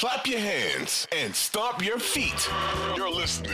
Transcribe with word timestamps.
Clap, 0.00 0.26
your 0.26 0.40
hands 0.40 1.06
and 1.12 1.36
stomp 1.36 1.84
your 1.84 1.98
feet. 1.98 2.48
You're 2.96 3.12
listening. 3.12 3.52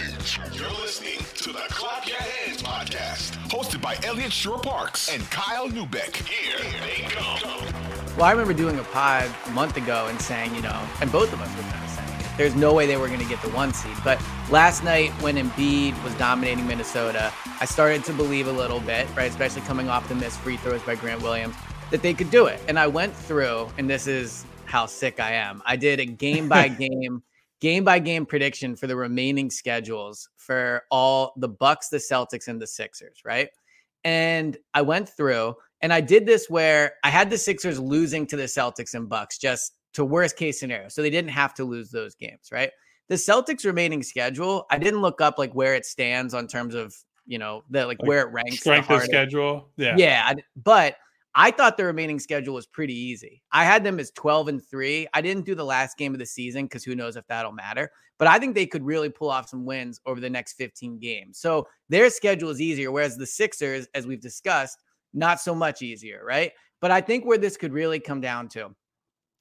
You're 0.52 0.70
listening 0.80 1.18
to 1.38 1.52
the 1.52 1.64
Clap 1.70 2.06
Your 2.06 2.18
Hands 2.18 2.62
podcast, 2.62 3.32
hosted 3.48 3.82
by 3.82 3.98
Eliot 4.04 4.32
Shorr-Parks 4.32 5.12
and 5.12 5.28
Kyle 5.28 5.68
Neubeck. 5.68 6.14
Here 6.14 6.56
they 6.82 7.12
go. 7.12 7.36
Well, 8.16 8.26
I 8.26 8.30
remember 8.30 8.52
doing 8.52 8.78
a 8.78 8.84
pod 8.84 9.28
a 9.46 9.50
month 9.50 9.76
ago 9.76 10.06
and 10.08 10.22
saying, 10.22 10.54
you 10.54 10.62
know, 10.62 10.80
and 11.00 11.10
both 11.10 11.32
of 11.32 11.40
us 11.40 11.48
were 11.56 11.64
kind 11.64 11.82
of 11.82 11.90
saying, 11.90 12.20
it. 12.20 12.38
there's 12.38 12.54
no 12.54 12.72
way 12.72 12.86
they 12.86 12.96
were 12.96 13.08
going 13.08 13.18
to 13.18 13.28
get 13.28 13.42
the 13.42 13.50
one 13.50 13.74
seed. 13.74 13.96
But 14.04 14.22
last 14.48 14.84
night, 14.84 15.10
when 15.20 15.34
Embiid 15.34 16.00
was 16.04 16.14
dominating 16.14 16.64
Minnesota, 16.64 17.32
I 17.60 17.64
started 17.64 18.04
to 18.04 18.12
believe 18.12 18.46
a 18.46 18.52
little 18.52 18.78
bit, 18.78 19.08
right, 19.16 19.28
especially 19.28 19.62
coming 19.62 19.88
off 19.88 20.08
the 20.08 20.14
missed 20.14 20.38
free 20.38 20.58
throws 20.58 20.82
by 20.82 20.94
Grant 20.94 21.22
Williams, 21.22 21.56
that 21.90 22.02
they 22.02 22.14
could 22.14 22.30
do 22.30 22.46
it. 22.46 22.60
And 22.68 22.78
I 22.78 22.86
went 22.86 23.16
through, 23.16 23.68
and 23.78 23.90
this 23.90 24.06
is 24.06 24.44
how 24.66 24.86
sick 24.86 25.20
I 25.20 25.32
am. 25.32 25.62
I 25.64 25.76
did 25.76 26.00
a 26.00 26.04
game 26.06 26.48
by 26.48 26.68
game, 26.84 27.22
game 27.60 27.84
by 27.84 27.98
game 27.98 28.26
prediction 28.26 28.76
for 28.76 28.86
the 28.86 28.96
remaining 28.96 29.50
schedules 29.50 30.28
for 30.36 30.82
all 30.90 31.32
the 31.36 31.48
Bucks, 31.48 31.88
the 31.88 31.98
Celtics, 31.98 32.48
and 32.48 32.60
the 32.60 32.66
Sixers, 32.66 33.20
right? 33.24 33.48
And 34.04 34.56
I 34.74 34.82
went 34.82 35.08
through, 35.08 35.54
and 35.80 35.92
I 35.92 36.00
did 36.00 36.26
this 36.26 36.48
where 36.48 36.94
I 37.04 37.10
had 37.10 37.30
the 37.30 37.38
Sixers 37.38 37.78
losing 37.80 38.26
to 38.28 38.36
the 38.36 38.44
Celtics 38.44 38.94
and 38.94 39.08
Bucks 39.08 39.38
just 39.38 39.72
to 39.94 40.04
worst 40.04 40.36
case 40.36 40.60
scenario. 40.60 40.88
So 40.88 41.02
they 41.02 41.10
didn't 41.10 41.30
have 41.30 41.54
to 41.54 41.64
lose 41.64 41.90
those 41.90 42.14
games, 42.14 42.48
right? 42.52 42.70
The 43.08 43.14
Celtics 43.14 43.64
remaining 43.64 44.02
schedule, 44.02 44.66
I 44.70 44.78
didn't 44.78 45.00
look 45.00 45.20
up 45.20 45.38
like 45.38 45.54
where 45.54 45.74
it 45.74 45.86
stands 45.86 46.34
on 46.34 46.46
terms 46.48 46.74
of, 46.74 46.94
you 47.26 47.38
know, 47.38 47.62
the 47.70 47.86
like, 47.86 47.98
Like, 48.00 48.08
where 48.08 48.20
it 48.26 48.32
ranks. 48.32 48.58
Strength 48.60 48.90
of 48.90 49.02
schedule. 49.02 49.70
Yeah. 49.76 49.94
Yeah, 49.96 50.22
I- 50.26 50.42
but 50.62 50.96
I 51.38 51.50
thought 51.50 51.76
the 51.76 51.84
remaining 51.84 52.18
schedule 52.18 52.54
was 52.54 52.66
pretty 52.66 52.94
easy. 52.94 53.42
I 53.52 53.64
had 53.64 53.84
them 53.84 54.00
as 54.00 54.10
12 54.12 54.48
and 54.48 54.66
3. 54.66 55.06
I 55.12 55.20
didn't 55.20 55.44
do 55.44 55.54
the 55.54 55.66
last 55.66 55.98
game 55.98 56.14
of 56.14 56.18
the 56.18 56.24
season 56.24 56.64
because 56.64 56.82
who 56.82 56.96
knows 56.96 57.14
if 57.14 57.26
that'll 57.26 57.52
matter. 57.52 57.90
But 58.18 58.28
I 58.28 58.38
think 58.38 58.54
they 58.54 58.64
could 58.64 58.82
really 58.82 59.10
pull 59.10 59.28
off 59.28 59.50
some 59.50 59.66
wins 59.66 60.00
over 60.06 60.18
the 60.18 60.30
next 60.30 60.54
15 60.54 60.98
games. 60.98 61.38
So 61.38 61.68
their 61.90 62.08
schedule 62.08 62.48
is 62.48 62.62
easier, 62.62 62.90
whereas 62.90 63.18
the 63.18 63.26
Sixers, 63.26 63.86
as 63.94 64.06
we've 64.06 64.20
discussed, 64.20 64.82
not 65.12 65.38
so 65.38 65.54
much 65.54 65.82
easier, 65.82 66.22
right? 66.24 66.52
But 66.80 66.90
I 66.90 67.02
think 67.02 67.26
where 67.26 67.36
this 67.36 67.58
could 67.58 67.74
really 67.74 68.00
come 68.00 68.22
down 68.22 68.48
to, 68.50 68.74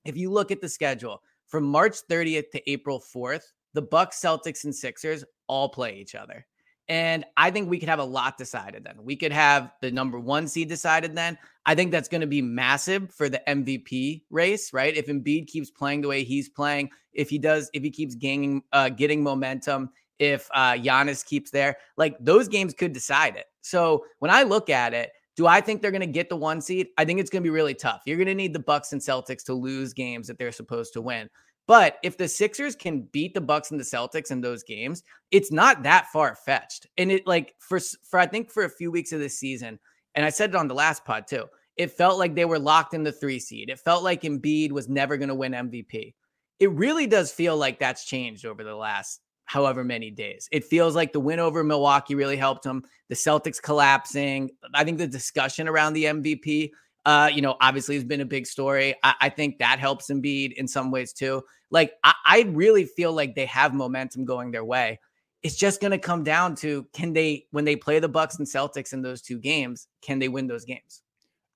if 0.03 0.17
you 0.17 0.29
look 0.29 0.51
at 0.51 0.59
the 0.59 0.67
schedule 0.67 1.21
from 1.47 1.63
March 1.63 1.95
30th 2.09 2.51
to 2.51 2.69
April 2.69 3.01
4th, 3.01 3.43
the 3.73 3.81
Bucks, 3.81 4.19
Celtics, 4.19 4.65
and 4.65 4.75
Sixers 4.75 5.23
all 5.47 5.69
play 5.69 5.95
each 5.95 6.13
other. 6.13 6.45
And 6.87 7.25
I 7.35 7.49
think 7.49 7.69
we 7.69 7.79
could 7.79 7.89
have 7.89 7.99
a 7.99 8.03
lot 8.03 8.37
decided 8.37 8.83
then. 8.83 8.97
We 9.01 9.15
could 9.15 9.31
have 9.31 9.71
the 9.81 9.91
number 9.91 10.19
one 10.19 10.47
seed 10.47 10.69
decided 10.69 11.15
then. 11.15 11.37
I 11.65 11.73
think 11.73 11.91
that's 11.91 12.07
going 12.07 12.21
to 12.21 12.27
be 12.27 12.43
massive 12.43 13.11
for 13.11 13.27
the 13.27 13.41
MVP 13.47 14.23
race, 14.29 14.71
right? 14.71 14.95
If 14.95 15.07
Embiid 15.07 15.47
keeps 15.47 15.71
playing 15.71 16.01
the 16.01 16.07
way 16.07 16.23
he's 16.23 16.47
playing, 16.47 16.91
if 17.13 17.29
he 17.29 17.39
does, 17.39 17.71
if 17.73 17.81
he 17.81 17.89
keeps 17.89 18.13
gaining, 18.13 18.61
uh, 18.71 18.89
getting 18.89 19.23
momentum, 19.23 19.89
if 20.19 20.47
uh, 20.53 20.73
Giannis 20.73 21.25
keeps 21.25 21.49
there, 21.49 21.77
like 21.97 22.15
those 22.19 22.47
games 22.47 22.73
could 22.73 22.93
decide 22.93 23.35
it. 23.35 23.45
So 23.61 24.05
when 24.19 24.29
I 24.29 24.43
look 24.43 24.69
at 24.69 24.93
it, 24.93 25.11
do 25.35 25.47
I 25.47 25.59
think 25.59 25.81
they're 25.81 25.91
going 25.91 26.01
to 26.01 26.07
get 26.07 26.29
the 26.29 26.37
one 26.37 26.61
seed? 26.61 26.87
I 26.97 27.03
think 27.03 27.19
it's 27.19 27.29
going 27.29 27.43
to 27.43 27.47
be 27.47 27.53
really 27.53 27.73
tough. 27.73 28.03
You're 28.05 28.17
going 28.17 28.27
to 28.27 28.35
need 28.35 28.53
the 28.53 28.59
Bucks 28.59 28.93
and 28.93 29.01
Celtics 29.01 29.43
to 29.45 29.53
lose 29.53 29.91
games 29.93 30.27
that 30.27 30.37
they're 30.37 30.51
supposed 30.51 30.93
to 30.93 31.01
win. 31.01 31.29
But 31.67 31.97
if 32.03 32.17
the 32.17 32.27
Sixers 32.27 32.75
can 32.75 33.01
beat 33.11 33.33
the 33.33 33.41
Bucks 33.41 33.71
and 33.71 33.79
the 33.79 33.83
Celtics 33.83 34.31
in 34.31 34.41
those 34.41 34.63
games, 34.63 35.03
it's 35.31 35.51
not 35.51 35.83
that 35.83 36.07
far 36.13 36.35
fetched. 36.35 36.87
And 36.97 37.11
it 37.11 37.25
like 37.25 37.55
for 37.59 37.79
for 37.79 38.19
I 38.19 38.27
think 38.27 38.51
for 38.51 38.63
a 38.63 38.69
few 38.69 38.91
weeks 38.91 39.11
of 39.11 39.19
this 39.19 39.39
season, 39.39 39.79
and 40.13 40.25
I 40.25 40.29
said 40.29 40.51
it 40.51 40.55
on 40.55 40.67
the 40.67 40.75
last 40.75 41.05
pod 41.05 41.27
too. 41.27 41.45
It 41.75 41.91
felt 41.91 42.19
like 42.19 42.35
they 42.35 42.45
were 42.45 42.59
locked 42.59 42.93
in 42.93 43.03
the 43.03 43.11
three 43.11 43.39
seed. 43.39 43.69
It 43.69 43.79
felt 43.79 44.03
like 44.03 44.21
Embiid 44.21 44.71
was 44.71 44.87
never 44.87 45.17
going 45.17 45.29
to 45.29 45.35
win 45.35 45.51
MVP. 45.51 46.13
It 46.59 46.71
really 46.71 47.05
does 47.05 47.33
feel 47.33 47.57
like 47.57 47.79
that's 47.79 48.05
changed 48.05 48.45
over 48.45 48.63
the 48.63 48.75
last 48.75 49.19
however 49.45 49.83
many 49.83 50.09
days. 50.09 50.47
It 50.51 50.63
feels 50.63 50.95
like 50.95 51.11
the 51.11 51.19
win 51.19 51.39
over 51.39 51.63
Milwaukee 51.63 52.15
really 52.15 52.37
helped 52.37 52.63
them. 52.63 52.83
The 53.09 53.15
Celtics 53.15 53.61
collapsing. 53.61 54.51
I 54.73 54.83
think 54.83 54.97
the 54.97 55.07
discussion 55.07 55.67
around 55.67 55.93
the 55.93 56.05
MVP 56.05 56.71
uh, 57.05 57.29
you 57.31 57.41
know, 57.41 57.55
obviously 57.61 57.95
has 57.95 58.03
been 58.03 58.21
a 58.21 58.25
big 58.25 58.47
story. 58.47 58.95
I, 59.03 59.13
I 59.21 59.29
think 59.29 59.59
that 59.59 59.79
helps 59.79 60.09
Embiid 60.09 60.53
in 60.53 60.67
some 60.67 60.91
ways 60.91 61.13
too. 61.13 61.43
Like, 61.69 61.93
I, 62.03 62.13
I 62.25 62.41
really 62.49 62.85
feel 62.85 63.13
like 63.13 63.35
they 63.35 63.45
have 63.45 63.73
momentum 63.73 64.25
going 64.25 64.51
their 64.51 64.65
way. 64.65 64.99
It's 65.43 65.55
just 65.55 65.79
going 65.79 65.91
to 65.91 65.99
come 65.99 66.23
down 66.23 66.55
to 66.55 66.87
can 66.93 67.13
they, 67.13 67.45
when 67.51 67.65
they 67.65 67.75
play 67.75 67.99
the 67.99 68.09
Bucks 68.09 68.39
and 68.39 68.47
Celtics 68.47 68.93
in 68.93 69.03
those 69.03 69.21
two 69.21 69.37
games, 69.37 69.87
can 70.01 70.17
they 70.17 70.27
win 70.27 70.47
those 70.47 70.65
games? 70.65 71.03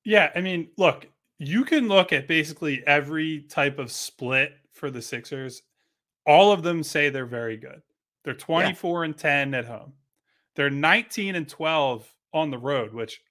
Yeah. 0.06 0.30
I 0.36 0.42
mean, 0.42 0.70
look, 0.78 1.08
you 1.40 1.64
can 1.64 1.88
look 1.88 2.14
at 2.14 2.28
basically 2.28 2.84
every 2.86 3.42
type 3.50 3.80
of 3.80 3.92
split 3.92 4.54
for 4.72 4.92
the 4.92 5.02
Sixers. 5.02 5.64
All 6.28 6.52
of 6.52 6.62
them 6.62 6.84
say 6.84 7.10
they're 7.10 7.26
very 7.26 7.58
good. 7.58 7.82
They're 8.24 8.36
24 8.36 9.06
and 9.06 9.18
10 9.18 9.54
at 9.56 9.66
home. 9.66 9.94
They're 10.56 10.70
19 10.70 11.36
and 11.36 11.48
12 11.48 12.14
on 12.34 12.52
the 12.52 12.58
road, 12.58 12.94
which 12.94 13.22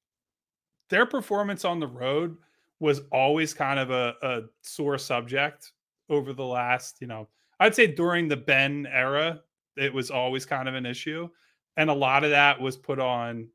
their 0.91 1.07
performance 1.07 1.65
on 1.65 1.81
the 1.81 1.87
road 1.87 2.37
was 2.81 3.01
always 3.13 3.55
kind 3.55 3.79
of 3.79 3.91
a, 3.91 4.15
a 4.23 4.43
sore 4.63 4.99
subject 4.99 5.73
over 6.09 6.33
the 6.33 6.45
last, 6.45 7.01
you 7.01 7.07
know, 7.07 7.29
I'd 7.61 7.75
say 7.75 7.87
during 7.87 8.29
the 8.29 8.37
Ben 8.37 8.87
era, 8.87 9.43
it 9.77 9.93
was 9.93 10.11
always 10.11 10.47
kind 10.47 10.69
of 10.69 10.75
an 10.75 10.87
issue. 10.87 11.29
And 11.77 11.91
a 11.91 11.95
lot 11.95 12.25
of 12.25 12.31
that 12.31 12.61
was 12.61 12.77
put 12.77 12.99
on 12.99 13.49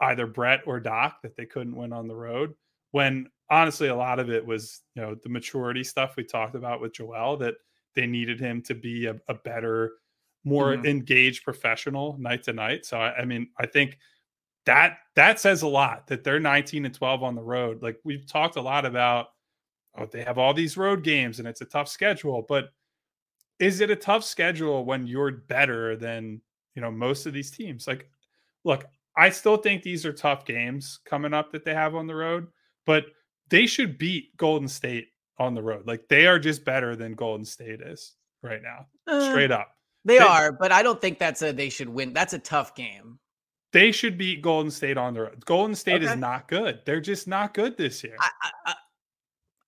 either 0.00 0.26
Brett 0.26 0.62
or 0.66 0.80
Doc 0.80 1.22
that 1.22 1.36
they 1.36 1.46
couldn't 1.46 1.76
win 1.76 1.92
on 1.92 2.08
the 2.08 2.14
road. 2.14 2.54
When 2.90 3.30
honestly, 3.50 3.88
a 3.88 3.94
lot 3.96 4.18
of 4.18 4.30
it 4.30 4.44
was, 4.44 4.82
you 4.94 5.02
know, 5.02 5.14
the 5.14 5.28
maturity 5.28 5.84
stuff 5.84 6.16
we 6.16 6.24
talked 6.24 6.54
about 6.54 6.80
with 6.80 6.92
Joel 6.92 7.36
that 7.38 7.54
they 7.94 8.06
needed 8.06 8.38
him 8.40 8.62
to 8.62 8.74
be 8.74 9.06
a, 9.06 9.16
a 9.28 9.34
better, 9.34 9.92
more 10.44 10.76
Mhm. 10.76 10.86
engaged 10.86 11.44
professional 11.44 12.16
night 12.18 12.42
to 12.44 12.52
night. 12.52 12.84
So 12.84 12.98
I, 12.98 13.18
I 13.18 13.24
mean, 13.24 13.50
I 13.58 13.66
think 13.66 13.98
that 14.66 14.98
that 15.14 15.40
says 15.40 15.62
a 15.62 15.68
lot 15.68 16.06
that 16.08 16.22
they're 16.24 16.40
19 16.40 16.84
and 16.84 16.94
12 16.94 17.22
on 17.22 17.34
the 17.34 17.42
road. 17.42 17.82
Like 17.82 17.98
we've 18.04 18.26
talked 18.26 18.56
a 18.56 18.60
lot 18.60 18.84
about, 18.84 19.28
oh, 19.96 20.06
they 20.06 20.22
have 20.22 20.38
all 20.38 20.52
these 20.52 20.76
road 20.76 21.02
games 21.02 21.38
and 21.38 21.48
it's 21.48 21.60
a 21.62 21.66
tough 21.66 21.88
schedule, 21.88 22.44
but 22.48 22.68
is 23.58 23.80
it 23.80 23.90
a 23.90 23.96
tough 23.96 24.24
schedule 24.24 24.84
when 24.84 25.06
you're 25.06 25.30
better 25.32 25.96
than 25.96 26.40
you 26.74 26.82
know 26.82 26.90
most 26.90 27.26
of 27.26 27.32
these 27.32 27.50
teams? 27.50 27.86
Like, 27.86 28.08
look, 28.64 28.84
I 29.16 29.30
still 29.30 29.56
think 29.56 29.82
these 29.82 30.04
are 30.04 30.12
tough 30.12 30.44
games 30.44 31.00
coming 31.06 31.32
up 31.32 31.52
that 31.52 31.64
they 31.64 31.72
have 31.72 31.94
on 31.94 32.06
the 32.06 32.14
road, 32.14 32.48
but 32.84 33.06
they 33.48 33.66
should 33.66 33.96
beat 33.96 34.36
Golden 34.36 34.68
State 34.68 35.08
on 35.38 35.54
the 35.54 35.62
road. 35.62 35.86
Like 35.86 36.08
they 36.08 36.26
are 36.26 36.38
just 36.38 36.64
better 36.64 36.96
than 36.96 37.14
Golden 37.14 37.44
State 37.44 37.80
is 37.80 38.14
right 38.42 38.60
now. 38.62 38.86
Uh, 39.06 39.30
Straight 39.30 39.52
up. 39.52 39.68
They 40.04 40.18
They- 40.18 40.24
are, 40.24 40.52
but 40.52 40.72
I 40.72 40.82
don't 40.82 41.00
think 41.00 41.18
that's 41.18 41.40
a 41.42 41.52
they 41.52 41.68
should 41.70 41.88
win. 41.88 42.12
That's 42.12 42.32
a 42.32 42.38
tough 42.38 42.74
game. 42.74 43.18
They 43.76 43.92
should 43.92 44.16
beat 44.16 44.40
Golden 44.40 44.70
State 44.70 44.96
on 44.96 45.12
the 45.12 45.20
road. 45.20 45.44
Golden 45.44 45.74
State 45.74 46.02
is 46.02 46.16
not 46.16 46.48
good. 46.48 46.80
They're 46.86 47.00
just 47.00 47.28
not 47.28 47.52
good 47.52 47.76
this 47.76 48.02
year. 48.02 48.16
I, 48.18 48.30
I, 48.64 48.74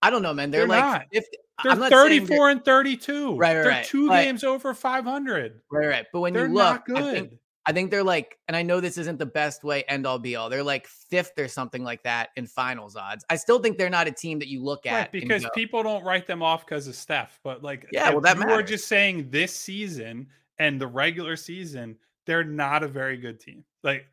I, 0.02 0.08
don't 0.10 0.22
know, 0.22 0.32
man. 0.32 0.50
They're, 0.50 0.62
They're 0.62 0.68
like 0.68 0.80
not. 0.80 1.02
50, 1.12 1.28
They're 1.62 1.72
I'm 1.72 1.78
not 1.78 1.90
34 1.90 2.26
they're- 2.28 2.48
and 2.48 2.64
32. 2.64 3.36
Right, 3.36 3.36
right, 3.36 3.52
They're 3.54 3.68
right. 3.70 3.84
two 3.84 4.08
But- 4.08 4.24
games 4.24 4.44
over 4.44 4.72
500. 4.72 5.60
right, 5.70 5.86
right. 5.86 6.06
But 6.10 6.20
when 6.20 6.32
They're 6.32 6.46
you 6.46 6.54
look, 6.54 6.88
not 6.88 6.98
I 6.98 7.12
think. 7.12 7.32
I 7.66 7.72
think 7.72 7.90
they're 7.90 8.02
like, 8.02 8.38
and 8.48 8.56
I 8.56 8.62
know 8.62 8.80
this 8.80 8.96
isn't 8.96 9.18
the 9.18 9.26
best 9.26 9.62
way 9.62 9.84
end 9.88 10.06
all 10.06 10.18
be 10.18 10.36
all. 10.36 10.48
They're 10.48 10.62
like 10.62 10.86
fifth 10.86 11.32
or 11.38 11.48
something 11.48 11.84
like 11.84 12.02
that 12.04 12.30
in 12.36 12.46
finals 12.46 12.96
odds. 12.96 13.26
I 13.28 13.36
still 13.36 13.58
think 13.58 13.76
they're 13.76 13.90
not 13.90 14.08
a 14.08 14.10
team 14.10 14.38
that 14.38 14.48
you 14.48 14.64
look 14.64 14.86
at 14.86 14.92
right, 14.92 15.12
because 15.12 15.46
people 15.54 15.82
don't 15.82 16.02
write 16.02 16.26
them 16.26 16.42
off 16.42 16.64
because 16.64 16.86
of 16.88 16.94
Steph. 16.94 17.38
But 17.44 17.62
like, 17.62 17.84
yeah, 17.92 18.08
well, 18.08 18.22
that 18.22 18.36
you 18.36 18.40
matters. 18.40 18.56
were 18.56 18.62
just 18.62 18.88
saying 18.88 19.28
this 19.28 19.54
season 19.54 20.28
and 20.58 20.80
the 20.80 20.86
regular 20.86 21.36
season, 21.36 21.96
they're 22.24 22.42
not 22.42 22.82
a 22.82 22.88
very 22.88 23.18
good 23.18 23.38
team. 23.38 23.62
Like, 23.88 24.06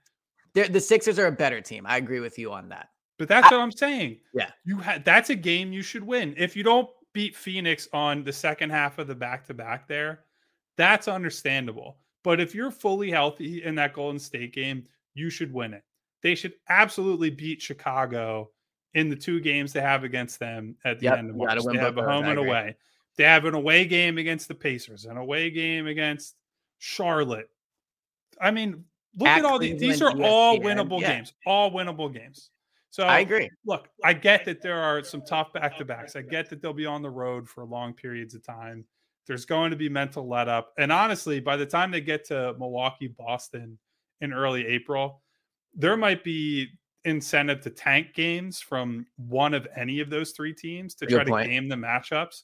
they're, 0.54 0.69
the 0.69 0.80
Sixers 0.80 1.19
are 1.19 1.27
a 1.27 1.31
better 1.31 1.62
team. 1.62 1.86
I 1.86 1.98
agree 1.98 2.22
with 2.22 2.39
you 2.39 2.51
on 2.51 2.69
that. 2.69 2.89
But 3.18 3.27
that's 3.27 3.51
I, 3.51 3.56
what 3.56 3.62
I'm 3.62 3.72
saying. 3.72 4.19
Yeah, 4.33 4.51
you 4.66 4.77
had 4.77 5.06
that's 5.06 5.30
a 5.30 5.36
game 5.36 5.72
you 5.72 5.81
should 5.81 6.04
win. 6.04 6.33
If 6.38 6.56
you 6.56 6.63
don't 6.63 6.89
beat 7.13 7.36
Phoenix 7.36 7.88
on 7.94 8.24
the 8.24 8.33
second 8.33 8.69
half 8.72 8.98
of 8.98 9.07
the 9.07 9.16
back 9.16 9.45
to 9.48 9.54
back, 9.54 9.88
there, 9.88 10.22
that's 10.77 11.07
understandable. 11.07 11.98
But 12.24 12.39
if 12.39 12.56
you're 12.56 12.72
fully 12.72 13.12
healthy 13.12 13.63
in 13.63 13.75
that 13.75 13.94
Golden 13.94 14.19
State 14.19 14.54
game, 14.54 14.86
you 15.13 15.30
should 15.30 15.54
win 15.54 15.74
it. 15.74 15.83
They 16.24 16.36
should 16.36 16.54
absolutely 16.69 17.30
beat 17.30 17.62
Chicago 17.62 18.50
in 18.95 19.10
the 19.10 19.16
two 19.16 19.39
games 19.39 19.74
they 19.74 19.81
have 19.81 20.04
against 20.04 20.39
them 20.39 20.75
at 20.83 21.00
the 21.00 21.06
yep, 21.06 21.19
end 21.19 21.30
of 21.30 21.36
March. 21.36 21.63
They 21.63 21.77
have 21.77 21.98
a 21.98 22.04
home 22.04 22.25
and 22.25 22.39
away. 22.39 22.75
They 23.18 23.25
have 23.25 23.45
an 23.45 23.54
away 23.54 23.86
game 23.86 24.18
against 24.18 24.48
the 24.48 24.56
Pacers, 24.56 25.06
an 25.06 25.18
away 25.18 25.50
game 25.51 25.88
against 25.88 26.36
Charlotte. 26.80 27.50
I 28.42 28.51
mean, 28.51 28.83
look 29.18 29.28
at, 29.28 29.46
all 29.46 29.60
these. 29.60 29.80
These 29.80 30.02
are 30.02 30.12
all 30.22 30.60
winnable 30.60 31.02
yeah. 31.02 31.16
games. 31.16 31.34
All 31.46 31.72
winnable 31.72 32.14
games. 32.14 32.50
So 32.90 33.04
I 33.04 33.20
agree. 33.20 33.50
Look, 33.66 33.90
I 34.04 34.14
get 34.14 34.46
that 34.46 34.62
there 34.62 34.82
are 34.82 35.04
some 35.04 35.22
tough 35.22 35.52
back 35.52 35.78
to 35.80 35.86
backs. 35.86 36.16
I 36.16 36.22
get 36.22 36.50
that 36.50 36.62
they'll 36.62 36.72
be 36.72 36.86
on 36.86 37.02
the 37.02 37.10
road 37.10 37.50
for 37.50 37.66
long 37.66 37.94
periods 37.94 38.36
of 38.36 38.44
time. 38.46 38.86
There's 39.28 39.44
going 39.44 39.72
to 39.72 39.76
be 39.76 39.90
mental 39.90 40.28
let 40.28 40.48
up. 40.48 40.72
And 40.78 40.94
honestly, 40.94 41.42
by 41.42 41.58
the 41.58 41.66
time 41.66 41.92
they 41.92 42.00
get 42.00 42.26
to 42.28 42.56
Milwaukee, 42.58 43.08
Boston 43.08 43.78
in 44.22 44.32
early 44.32 44.66
April, 44.66 45.22
there 45.74 45.98
might 45.98 46.24
be 46.24 46.70
incentive 47.04 47.60
to 47.62 47.70
tank 47.70 48.14
games 48.14 48.62
from 48.62 49.06
one 49.18 49.54
of 49.54 49.68
any 49.76 50.00
of 50.00 50.10
those 50.10 50.32
three 50.32 50.54
teams 50.54 50.96
to 50.96 51.06
try 51.06 51.24
to 51.24 51.44
game 51.44 51.68
the 51.68 51.76
matchups. 51.76 52.44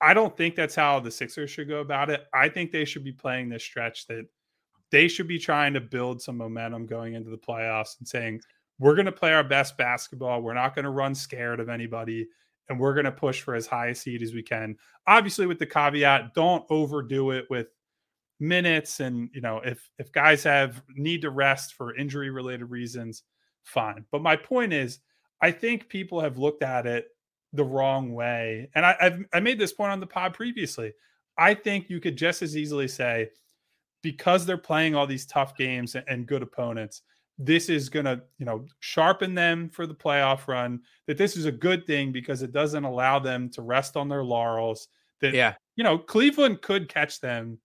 I 0.00 0.14
don't 0.14 0.36
think 0.36 0.54
that's 0.54 0.76
how 0.76 1.00
the 1.00 1.10
Sixers 1.10 1.50
should 1.50 1.68
go 1.68 1.80
about 1.80 2.08
it. 2.08 2.24
I 2.32 2.48
think 2.48 2.70
they 2.70 2.84
should 2.84 3.04
be 3.04 3.12
playing 3.12 3.48
this 3.48 3.64
stretch 3.64 4.06
that 4.06 4.26
they 4.90 5.08
should 5.08 5.28
be 5.28 5.38
trying 5.38 5.74
to 5.74 5.80
build 5.80 6.22
some 6.22 6.36
momentum 6.36 6.86
going 6.86 7.14
into 7.14 7.30
the 7.30 7.38
playoffs 7.38 7.98
and 7.98 8.08
saying, 8.08 8.40
we're 8.78 8.94
going 8.94 9.06
to 9.06 9.12
play 9.12 9.32
our 9.32 9.44
best 9.44 9.76
basketball. 9.76 10.40
We're 10.40 10.54
not 10.54 10.74
going 10.74 10.84
to 10.84 10.90
run 10.90 11.14
scared 11.14 11.60
of 11.60 11.68
anybody 11.68 12.28
and 12.68 12.78
we're 12.78 12.94
going 12.94 13.04
to 13.04 13.12
push 13.12 13.40
for 13.40 13.54
as 13.54 13.66
high 13.66 13.88
a 13.88 13.94
seed 13.94 14.22
as 14.22 14.34
we 14.34 14.42
can. 14.42 14.76
Obviously, 15.06 15.46
with 15.46 15.58
the 15.58 15.66
caveat, 15.66 16.34
don't 16.34 16.64
overdo 16.70 17.30
it 17.30 17.46
with 17.50 17.68
minutes. 18.40 19.00
And 19.00 19.30
you 19.32 19.40
know, 19.40 19.60
if 19.64 19.88
if 19.98 20.12
guys 20.12 20.42
have 20.44 20.82
need 20.94 21.22
to 21.22 21.30
rest 21.30 21.74
for 21.74 21.96
injury 21.96 22.30
related 22.30 22.66
reasons, 22.66 23.22
fine. 23.64 24.04
But 24.12 24.22
my 24.22 24.36
point 24.36 24.72
is, 24.72 25.00
I 25.42 25.50
think 25.50 25.88
people 25.88 26.20
have 26.20 26.38
looked 26.38 26.62
at 26.62 26.86
it 26.86 27.06
the 27.52 27.64
wrong 27.64 28.12
way, 28.12 28.68
and 28.74 28.84
I, 28.84 28.96
I've 29.00 29.24
I 29.32 29.40
made 29.40 29.58
this 29.58 29.72
point 29.72 29.92
on 29.92 30.00
the 30.00 30.06
pod 30.06 30.34
previously. 30.34 30.92
I 31.38 31.54
think 31.54 31.88
you 31.88 32.00
could 32.00 32.16
just 32.16 32.42
as 32.42 32.56
easily 32.56 32.88
say 32.88 33.30
because 34.02 34.46
they're 34.46 34.56
playing 34.56 34.94
all 34.94 35.06
these 35.06 35.26
tough 35.26 35.56
games 35.56 35.96
and 36.06 36.26
good 36.26 36.42
opponents 36.42 37.02
this 37.38 37.68
is 37.68 37.88
going 37.88 38.04
to, 38.04 38.20
you 38.38 38.44
know, 38.44 38.64
sharpen 38.80 39.34
them 39.34 39.70
for 39.70 39.86
the 39.86 39.94
playoff 39.94 40.48
run. 40.48 40.80
That 41.06 41.16
this 41.16 41.36
is 41.36 41.44
a 41.44 41.52
good 41.52 41.86
thing 41.86 42.10
because 42.10 42.42
it 42.42 42.52
doesn't 42.52 42.84
allow 42.84 43.20
them 43.20 43.48
to 43.50 43.62
rest 43.62 43.96
on 43.96 44.08
their 44.08 44.24
laurels. 44.24 44.88
That 45.20 45.34
yeah, 45.34 45.54
you 45.76 45.84
know, 45.84 45.98
Cleveland 45.98 46.62
could 46.62 46.88
catch 46.88 47.20
them 47.20 47.58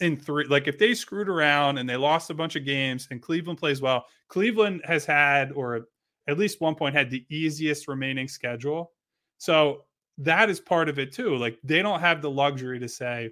in 0.00 0.16
three. 0.16 0.46
Like 0.46 0.66
if 0.66 0.78
they 0.78 0.94
screwed 0.94 1.28
around 1.28 1.78
and 1.78 1.88
they 1.88 1.96
lost 1.96 2.30
a 2.30 2.34
bunch 2.34 2.56
of 2.56 2.64
games 2.64 3.06
and 3.10 3.22
Cleveland 3.22 3.60
plays 3.60 3.80
well, 3.80 4.04
Cleveland 4.28 4.82
has 4.84 5.04
had 5.06 5.52
or 5.52 5.86
at 6.28 6.38
least 6.38 6.60
one 6.60 6.74
point 6.74 6.94
had 6.94 7.10
the 7.10 7.24
easiest 7.30 7.86
remaining 7.86 8.26
schedule. 8.26 8.92
So 9.38 9.84
that 10.18 10.50
is 10.50 10.60
part 10.60 10.88
of 10.88 10.98
it 10.98 11.12
too. 11.12 11.36
Like 11.36 11.58
they 11.62 11.80
don't 11.80 12.00
have 12.00 12.22
the 12.22 12.30
luxury 12.30 12.80
to 12.80 12.88
say 12.88 13.30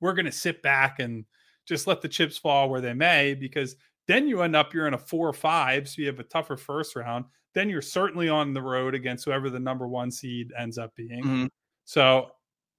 we're 0.00 0.14
going 0.14 0.26
to 0.26 0.32
sit 0.32 0.62
back 0.62 0.98
and 0.98 1.24
just 1.66 1.86
let 1.86 2.02
the 2.02 2.08
chips 2.08 2.36
fall 2.36 2.68
where 2.68 2.80
they 2.80 2.94
may 2.94 3.34
because 3.34 3.76
then 4.06 4.28
you 4.28 4.42
end 4.42 4.54
up 4.54 4.74
you're 4.74 4.86
in 4.86 4.94
a 4.94 4.98
four 4.98 5.28
or 5.28 5.32
five, 5.32 5.88
so 5.88 6.02
you 6.02 6.06
have 6.08 6.20
a 6.20 6.24
tougher 6.24 6.56
first 6.56 6.94
round. 6.96 7.24
Then 7.54 7.70
you're 7.70 7.82
certainly 7.82 8.28
on 8.28 8.52
the 8.52 8.62
road 8.62 8.94
against 8.94 9.24
whoever 9.24 9.48
the 9.48 9.60
number 9.60 9.86
one 9.88 10.10
seed 10.10 10.52
ends 10.58 10.76
up 10.76 10.94
being. 10.96 11.22
Mm-hmm. 11.22 11.46
So, 11.84 12.30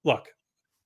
look, 0.03 0.27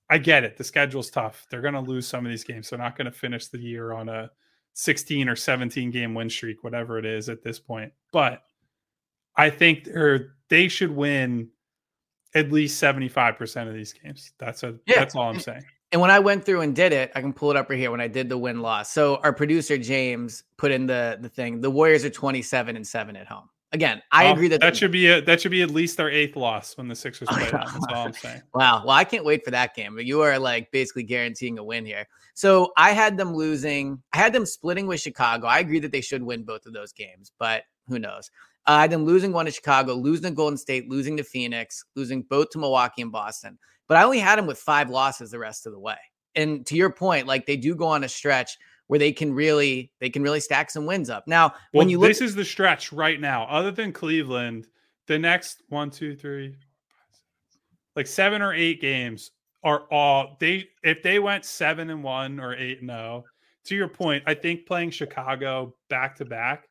I 0.08 0.18
get 0.18 0.44
it. 0.44 0.56
The 0.56 0.64
schedule's 0.64 1.10
tough. 1.10 1.46
They're 1.50 1.60
going 1.60 1.74
to 1.74 1.80
lose 1.80 2.06
some 2.06 2.24
of 2.24 2.30
these 2.30 2.44
games. 2.44 2.70
They're 2.70 2.78
not 2.78 2.96
going 2.96 3.06
to 3.06 3.12
finish 3.12 3.48
the 3.48 3.58
year 3.58 3.92
on 3.92 4.08
a 4.08 4.30
16 4.74 5.28
or 5.28 5.36
17 5.36 5.90
game 5.90 6.14
win 6.14 6.30
streak, 6.30 6.62
whatever 6.62 6.98
it 6.98 7.04
is 7.04 7.28
at 7.28 7.42
this 7.42 7.58
point. 7.58 7.92
But 8.12 8.42
I 9.36 9.50
think 9.50 9.88
they 10.48 10.68
should 10.68 10.90
win 10.90 11.48
at 12.34 12.52
least 12.52 12.82
75% 12.82 13.68
of 13.68 13.74
these 13.74 13.92
games. 13.92 14.32
That's 14.38 14.62
a 14.62 14.76
yeah. 14.86 15.00
that's 15.00 15.14
all 15.14 15.28
I'm 15.28 15.40
saying. 15.40 15.64
And 15.92 16.00
when 16.00 16.10
I 16.10 16.20
went 16.20 16.44
through 16.44 16.60
and 16.60 16.74
did 16.74 16.92
it, 16.92 17.10
I 17.14 17.20
can 17.20 17.32
pull 17.32 17.50
it 17.50 17.56
up 17.56 17.68
right 17.68 17.78
here 17.78 17.90
when 17.90 18.00
I 18.00 18.06
did 18.06 18.28
the 18.28 18.38
win 18.38 18.60
loss. 18.60 18.92
So 18.92 19.16
our 19.16 19.32
producer 19.32 19.76
James 19.76 20.44
put 20.56 20.70
in 20.70 20.86
the 20.86 21.18
the 21.20 21.28
thing. 21.28 21.60
The 21.60 21.70
Warriors 21.70 22.04
are 22.04 22.10
27 22.10 22.76
and 22.76 22.86
7 22.86 23.16
at 23.16 23.26
home. 23.26 23.48
Again, 23.72 24.02
I 24.10 24.24
well, 24.24 24.32
agree 24.32 24.48
that 24.48 24.60
that 24.60 24.76
should 24.76 24.90
be 24.90 25.06
a, 25.06 25.20
that 25.22 25.40
should 25.40 25.52
be 25.52 25.62
at 25.62 25.70
least 25.70 25.96
their 25.96 26.10
eighth 26.10 26.34
loss 26.34 26.76
when 26.76 26.88
the 26.88 26.94
Sixers 26.96 27.28
oh, 27.30 27.34
play 27.34 27.50
that. 27.50 27.68
That's 27.72 27.86
all 27.92 28.06
I'm 28.06 28.12
saying. 28.12 28.42
Wow. 28.54 28.82
Well, 28.84 28.96
I 28.96 29.04
can't 29.04 29.24
wait 29.24 29.44
for 29.44 29.52
that 29.52 29.76
game. 29.76 29.94
But 29.94 30.06
you 30.06 30.20
are 30.22 30.38
like 30.40 30.72
basically 30.72 31.04
guaranteeing 31.04 31.58
a 31.58 31.64
win 31.64 31.86
here. 31.86 32.06
So 32.34 32.72
I 32.76 32.90
had 32.90 33.16
them 33.16 33.32
losing. 33.32 34.02
I 34.12 34.18
had 34.18 34.32
them 34.32 34.44
splitting 34.44 34.88
with 34.88 35.00
Chicago. 35.00 35.46
I 35.46 35.60
agree 35.60 35.78
that 35.80 35.92
they 35.92 36.00
should 36.00 36.22
win 36.22 36.42
both 36.42 36.66
of 36.66 36.72
those 36.72 36.92
games, 36.92 37.30
but 37.38 37.62
who 37.86 38.00
knows? 38.00 38.30
I 38.66 38.80
had 38.80 38.90
them 38.90 39.04
losing 39.04 39.32
one 39.32 39.46
to 39.46 39.52
Chicago, 39.52 39.94
losing 39.94 40.30
to 40.30 40.36
Golden 40.36 40.56
State, 40.56 40.88
losing 40.88 41.16
to 41.16 41.24
Phoenix, 41.24 41.84
losing 41.96 42.22
both 42.22 42.50
to 42.50 42.58
Milwaukee 42.58 43.02
and 43.02 43.12
Boston. 43.12 43.58
But 43.90 43.98
I 43.98 44.04
only 44.04 44.20
had 44.20 44.38
them 44.38 44.46
with 44.46 44.56
five 44.58 44.88
losses 44.88 45.30
the 45.32 45.38
rest 45.38 45.66
of 45.66 45.72
the 45.72 45.78
way 45.78 45.98
and 46.34 46.64
to 46.66 46.76
your 46.76 46.90
point, 46.90 47.26
like 47.26 47.46
they 47.46 47.56
do 47.56 47.74
go 47.74 47.86
on 47.86 48.04
a 48.04 48.08
stretch 48.08 48.58
where 48.86 48.98
they 48.98 49.12
can 49.12 49.32
really 49.32 49.92
they 50.00 50.10
can 50.10 50.22
really 50.22 50.40
stack 50.40 50.70
some 50.70 50.86
wins 50.86 51.10
up. 51.10 51.26
Now, 51.26 51.48
well, 51.48 51.58
when 51.72 51.88
you 51.88 51.98
look, 51.98 52.08
this 52.08 52.20
is 52.20 52.34
the 52.34 52.44
stretch 52.44 52.92
right 52.92 53.20
now. 53.20 53.44
Other 53.44 53.70
than 53.70 53.92
Cleveland, 53.92 54.66
the 55.06 55.18
next 55.18 55.62
one, 55.68 55.90
two, 55.90 56.14
three, 56.14 56.56
like 57.96 58.06
seven 58.06 58.42
or 58.42 58.52
eight 58.52 58.80
games 58.80 59.32
are 59.62 59.84
all 59.90 60.36
they. 60.40 60.68
If 60.82 61.02
they 61.02 61.18
went 61.18 61.44
seven 61.44 61.90
and 61.90 62.02
one 62.02 62.40
or 62.40 62.54
eight 62.54 62.80
and 62.80 62.90
zero, 62.90 63.24
to 63.64 63.74
your 63.74 63.88
point, 63.88 64.24
I 64.26 64.34
think 64.34 64.66
playing 64.66 64.90
Chicago 64.90 65.74
back 65.88 66.16
to 66.16 66.24
back, 66.24 66.68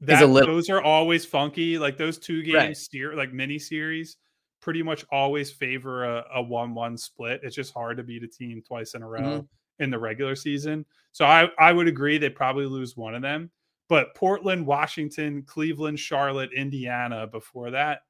that 0.00 0.28
little, 0.28 0.54
those 0.54 0.70
are 0.70 0.82
always 0.82 1.24
funky. 1.24 1.78
Like 1.78 1.96
those 1.96 2.18
two 2.18 2.42
games, 2.42 2.54
right. 2.54 2.76
steer 2.76 3.14
like 3.14 3.32
mini 3.32 3.58
series 3.58 4.16
pretty 4.60 4.82
much 4.82 5.04
always 5.10 5.50
favor 5.50 6.04
a, 6.04 6.24
a 6.34 6.42
one-one 6.42 6.96
split. 6.96 7.40
It's 7.42 7.56
just 7.56 7.72
hard 7.72 7.96
to 7.96 8.02
beat 8.02 8.22
a 8.22 8.28
team 8.28 8.62
twice 8.66 8.94
in 8.94 9.02
a 9.02 9.08
row 9.08 9.20
mm-hmm. 9.20 9.82
in 9.82 9.90
the 9.90 9.98
regular 9.98 10.34
season. 10.34 10.84
So 11.12 11.24
I, 11.24 11.48
I 11.58 11.72
would 11.72 11.88
agree 11.88 12.18
they 12.18 12.30
probably 12.30 12.66
lose 12.66 12.96
one 12.96 13.14
of 13.14 13.22
them. 13.22 13.50
But 13.88 14.14
Portland, 14.14 14.66
Washington, 14.66 15.42
Cleveland, 15.46 15.98
Charlotte, 15.98 16.50
Indiana 16.52 17.26
before 17.26 17.70
that, 17.70 18.00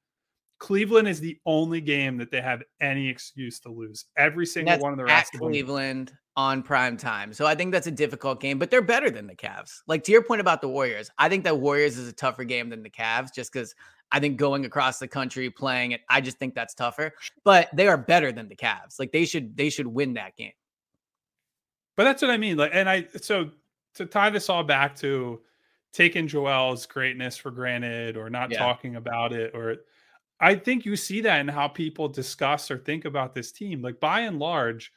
Cleveland 0.59 1.07
is 1.07 1.21
the 1.21 1.39
only 1.47 1.81
game 1.81 2.17
that 2.17 2.33
they 2.33 2.41
have 2.41 2.63
any 2.81 3.09
excuse 3.09 3.61
to 3.61 3.69
lose. 3.69 4.07
Every 4.17 4.45
single 4.45 4.77
one 4.79 4.93
of 4.93 4.99
the 4.99 5.05
rest 5.05 5.35
at 5.35 5.41
Cleveland 5.41 6.13
on 6.37 6.63
prime 6.63 6.97
time. 6.97 7.33
So 7.33 7.47
I 7.47 7.55
think 7.55 7.73
that's 7.73 7.87
a 7.87 7.93
difficult 7.93 8.41
game, 8.41 8.59
but 8.59 8.71
they're 8.71 8.83
better 8.83 9.09
than 9.11 9.27
the 9.27 9.37
Cavs. 9.37 9.83
Like 9.87 10.03
to 10.05 10.13
your 10.13 10.23
point 10.23 10.41
about 10.41 10.61
the 10.61 10.69
Warriors, 10.69 11.11
I 11.19 11.29
think 11.29 11.45
that 11.45 11.59
Warriors 11.59 11.97
is 11.97 12.09
a 12.09 12.13
tougher 12.13 12.45
game 12.45 12.71
than 12.71 12.83
the 12.83 12.91
Cavs 12.91 13.33
just 13.33 13.53
because 13.53 13.75
I 14.11 14.21
think 14.21 14.39
going 14.39 14.65
across 14.65 14.99
the 14.99 15.09
country 15.09 15.51
playing 15.51 15.93
it, 15.93 16.01
I 16.09 16.21
just 16.21 16.39
think 16.39 16.55
that's 16.55 16.75
tougher. 16.75 17.13
But 17.45 17.69
they 17.75 17.89
are 17.89 17.99
better 17.99 18.33
than 18.33 18.49
the 18.49 18.57
Cavs. 18.57 18.99
Like 18.99 19.13
they 19.13 19.25
should 19.25 19.57
they 19.57 19.71
should 19.71 19.87
win 19.87 20.15
that 20.15 20.37
game. 20.37 20.53
But 21.97 22.05
that's 22.05 22.23
what 22.23 22.31
I 22.31 22.37
mean. 22.37 22.57
Like, 22.57 22.71
and 22.73 22.89
I 22.89 23.07
so 23.21 23.51
to 23.95 24.07
tie 24.07 24.31
this 24.31 24.49
all 24.49 24.65
back 24.65 24.97
to 24.97 25.41
taking 25.93 26.29
Joel's 26.29 26.87
greatness 26.87 27.37
for 27.37 27.51
granted 27.51 28.17
or 28.17 28.31
not 28.31 28.51
yeah. 28.51 28.59
talking 28.59 28.97
about 28.97 29.33
it, 29.33 29.55
or 29.55 29.77
I 30.41 30.55
think 30.55 30.85
you 30.85 30.97
see 30.97 31.21
that 31.23 31.41
in 31.41 31.49
how 31.49 31.69
people 31.69 32.09
discuss 32.09 32.71
or 32.71 32.79
think 32.79 33.05
about 33.05 33.35
this 33.35 33.53
team. 33.53 33.83
Like 33.83 34.01
by 34.01 34.21
and 34.21 34.39
large, 34.39 34.93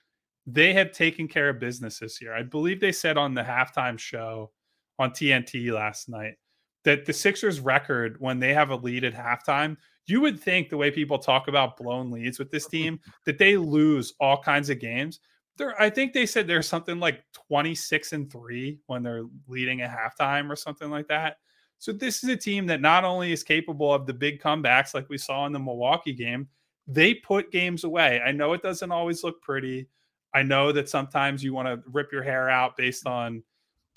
they 0.45 0.73
have 0.73 0.91
taken 0.91 1.27
care 1.27 1.49
of 1.49 1.59
business 1.59 1.99
this 1.99 2.21
year. 2.21 2.33
I 2.33 2.43
believe 2.43 2.79
they 2.79 2.91
said 2.91 3.17
on 3.17 3.33
the 3.33 3.41
halftime 3.43 3.97
show 3.97 4.51
on 4.99 5.11
TNT 5.11 5.71
last 5.71 6.07
night 6.09 6.35
that 6.83 7.05
the 7.05 7.13
Sixers 7.13 7.59
record 7.59 8.17
when 8.19 8.39
they 8.39 8.53
have 8.53 8.69
a 8.69 8.75
lead 8.75 9.03
at 9.03 9.13
halftime, 9.13 9.77
you 10.07 10.21
would 10.21 10.39
think 10.39 10.69
the 10.69 10.77
way 10.77 10.91
people 10.91 11.17
talk 11.17 11.47
about 11.47 11.77
blown 11.77 12.11
leads 12.11 12.39
with 12.39 12.49
this 12.51 12.67
team 12.67 12.99
that 13.25 13.37
they 13.37 13.57
lose 13.57 14.13
all 14.19 14.41
kinds 14.41 14.69
of 14.69 14.79
games. 14.79 15.19
There, 15.57 15.79
I 15.79 15.89
think 15.89 16.13
they 16.13 16.25
said 16.25 16.47
there's 16.47 16.67
something 16.67 16.99
like 16.99 17.23
26 17.33 18.13
and 18.13 18.31
3 18.31 18.79
when 18.87 19.03
they're 19.03 19.25
leading 19.47 19.81
at 19.81 19.95
halftime 19.95 20.49
or 20.49 20.55
something 20.55 20.89
like 20.89 21.07
that. 21.09 21.37
So 21.77 21.91
this 21.91 22.23
is 22.23 22.29
a 22.29 22.37
team 22.37 22.65
that 22.67 22.81
not 22.81 23.03
only 23.03 23.31
is 23.31 23.43
capable 23.43 23.93
of 23.93 24.05
the 24.05 24.13
big 24.13 24.41
comebacks 24.41 24.93
like 24.93 25.09
we 25.09 25.17
saw 25.17 25.45
in 25.45 25.51
the 25.51 25.59
Milwaukee 25.59 26.13
game, 26.13 26.47
they 26.87 27.13
put 27.13 27.51
games 27.51 27.83
away. 27.83 28.21
I 28.25 28.31
know 28.31 28.53
it 28.53 28.61
doesn't 28.61 28.91
always 28.91 29.23
look 29.23 29.41
pretty. 29.41 29.87
I 30.33 30.43
know 30.43 30.71
that 30.71 30.89
sometimes 30.89 31.43
you 31.43 31.53
want 31.53 31.67
to 31.67 31.81
rip 31.91 32.11
your 32.11 32.23
hair 32.23 32.49
out 32.49 32.77
based 32.77 33.05
on 33.05 33.43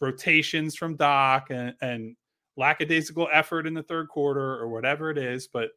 rotations 0.01 0.75
from 0.75 0.97
Doc 0.97 1.49
and, 1.51 1.75
and 1.81 2.17
lackadaisical 2.57 3.29
effort 3.33 3.67
in 3.67 3.75
the 3.75 3.83
third 3.83 4.09
quarter 4.09 4.59
or 4.61 4.69
whatever 4.69 5.11
it 5.11 5.19
is. 5.19 5.47
But 5.47 5.71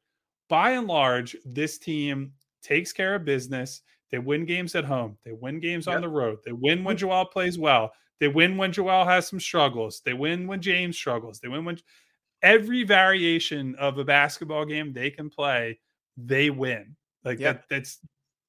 by 0.50 0.72
and 0.72 0.88
large, 0.88 1.36
this 1.46 1.77
team 1.77 2.34
takes 2.62 2.93
care 2.93 3.15
of 3.15 3.25
business. 3.25 3.81
They 4.12 4.19
win 4.19 4.46
games 4.46 4.75
at 4.75 4.86
home. 4.86 5.17
They 5.25 5.34
win 5.34 5.60
games 5.60 5.88
yep. 5.88 5.96
on 5.96 6.01
the 6.01 6.10
road. 6.10 6.39
They 6.46 6.53
win 6.53 6.84
when 6.84 6.96
mm-hmm. 6.96 7.07
Joel 7.07 7.25
plays 7.25 7.57
well. 7.57 7.91
They 8.19 8.27
win 8.27 8.57
when 8.57 8.72
Joel 8.72 9.05
has 9.05 9.27
some 9.27 9.39
struggles. 9.39 10.01
They 10.03 10.13
win 10.13 10.48
when 10.48 10.62
James 10.62 10.98
struggles. 10.98 11.39
They 11.39 11.50
win 11.50 11.65
when 11.65 11.77
every 12.41 12.84
variation 12.84 13.75
of 13.75 13.98
a 13.98 14.05
basketball 14.05 14.65
game 14.65 14.93
they 14.93 15.10
can 15.10 15.29
play, 15.29 15.79
they 16.15 16.50
win. 16.50 16.96
Like 17.24 17.39
yep. 17.39 17.67
that, 17.69 17.75
that's 17.75 18.00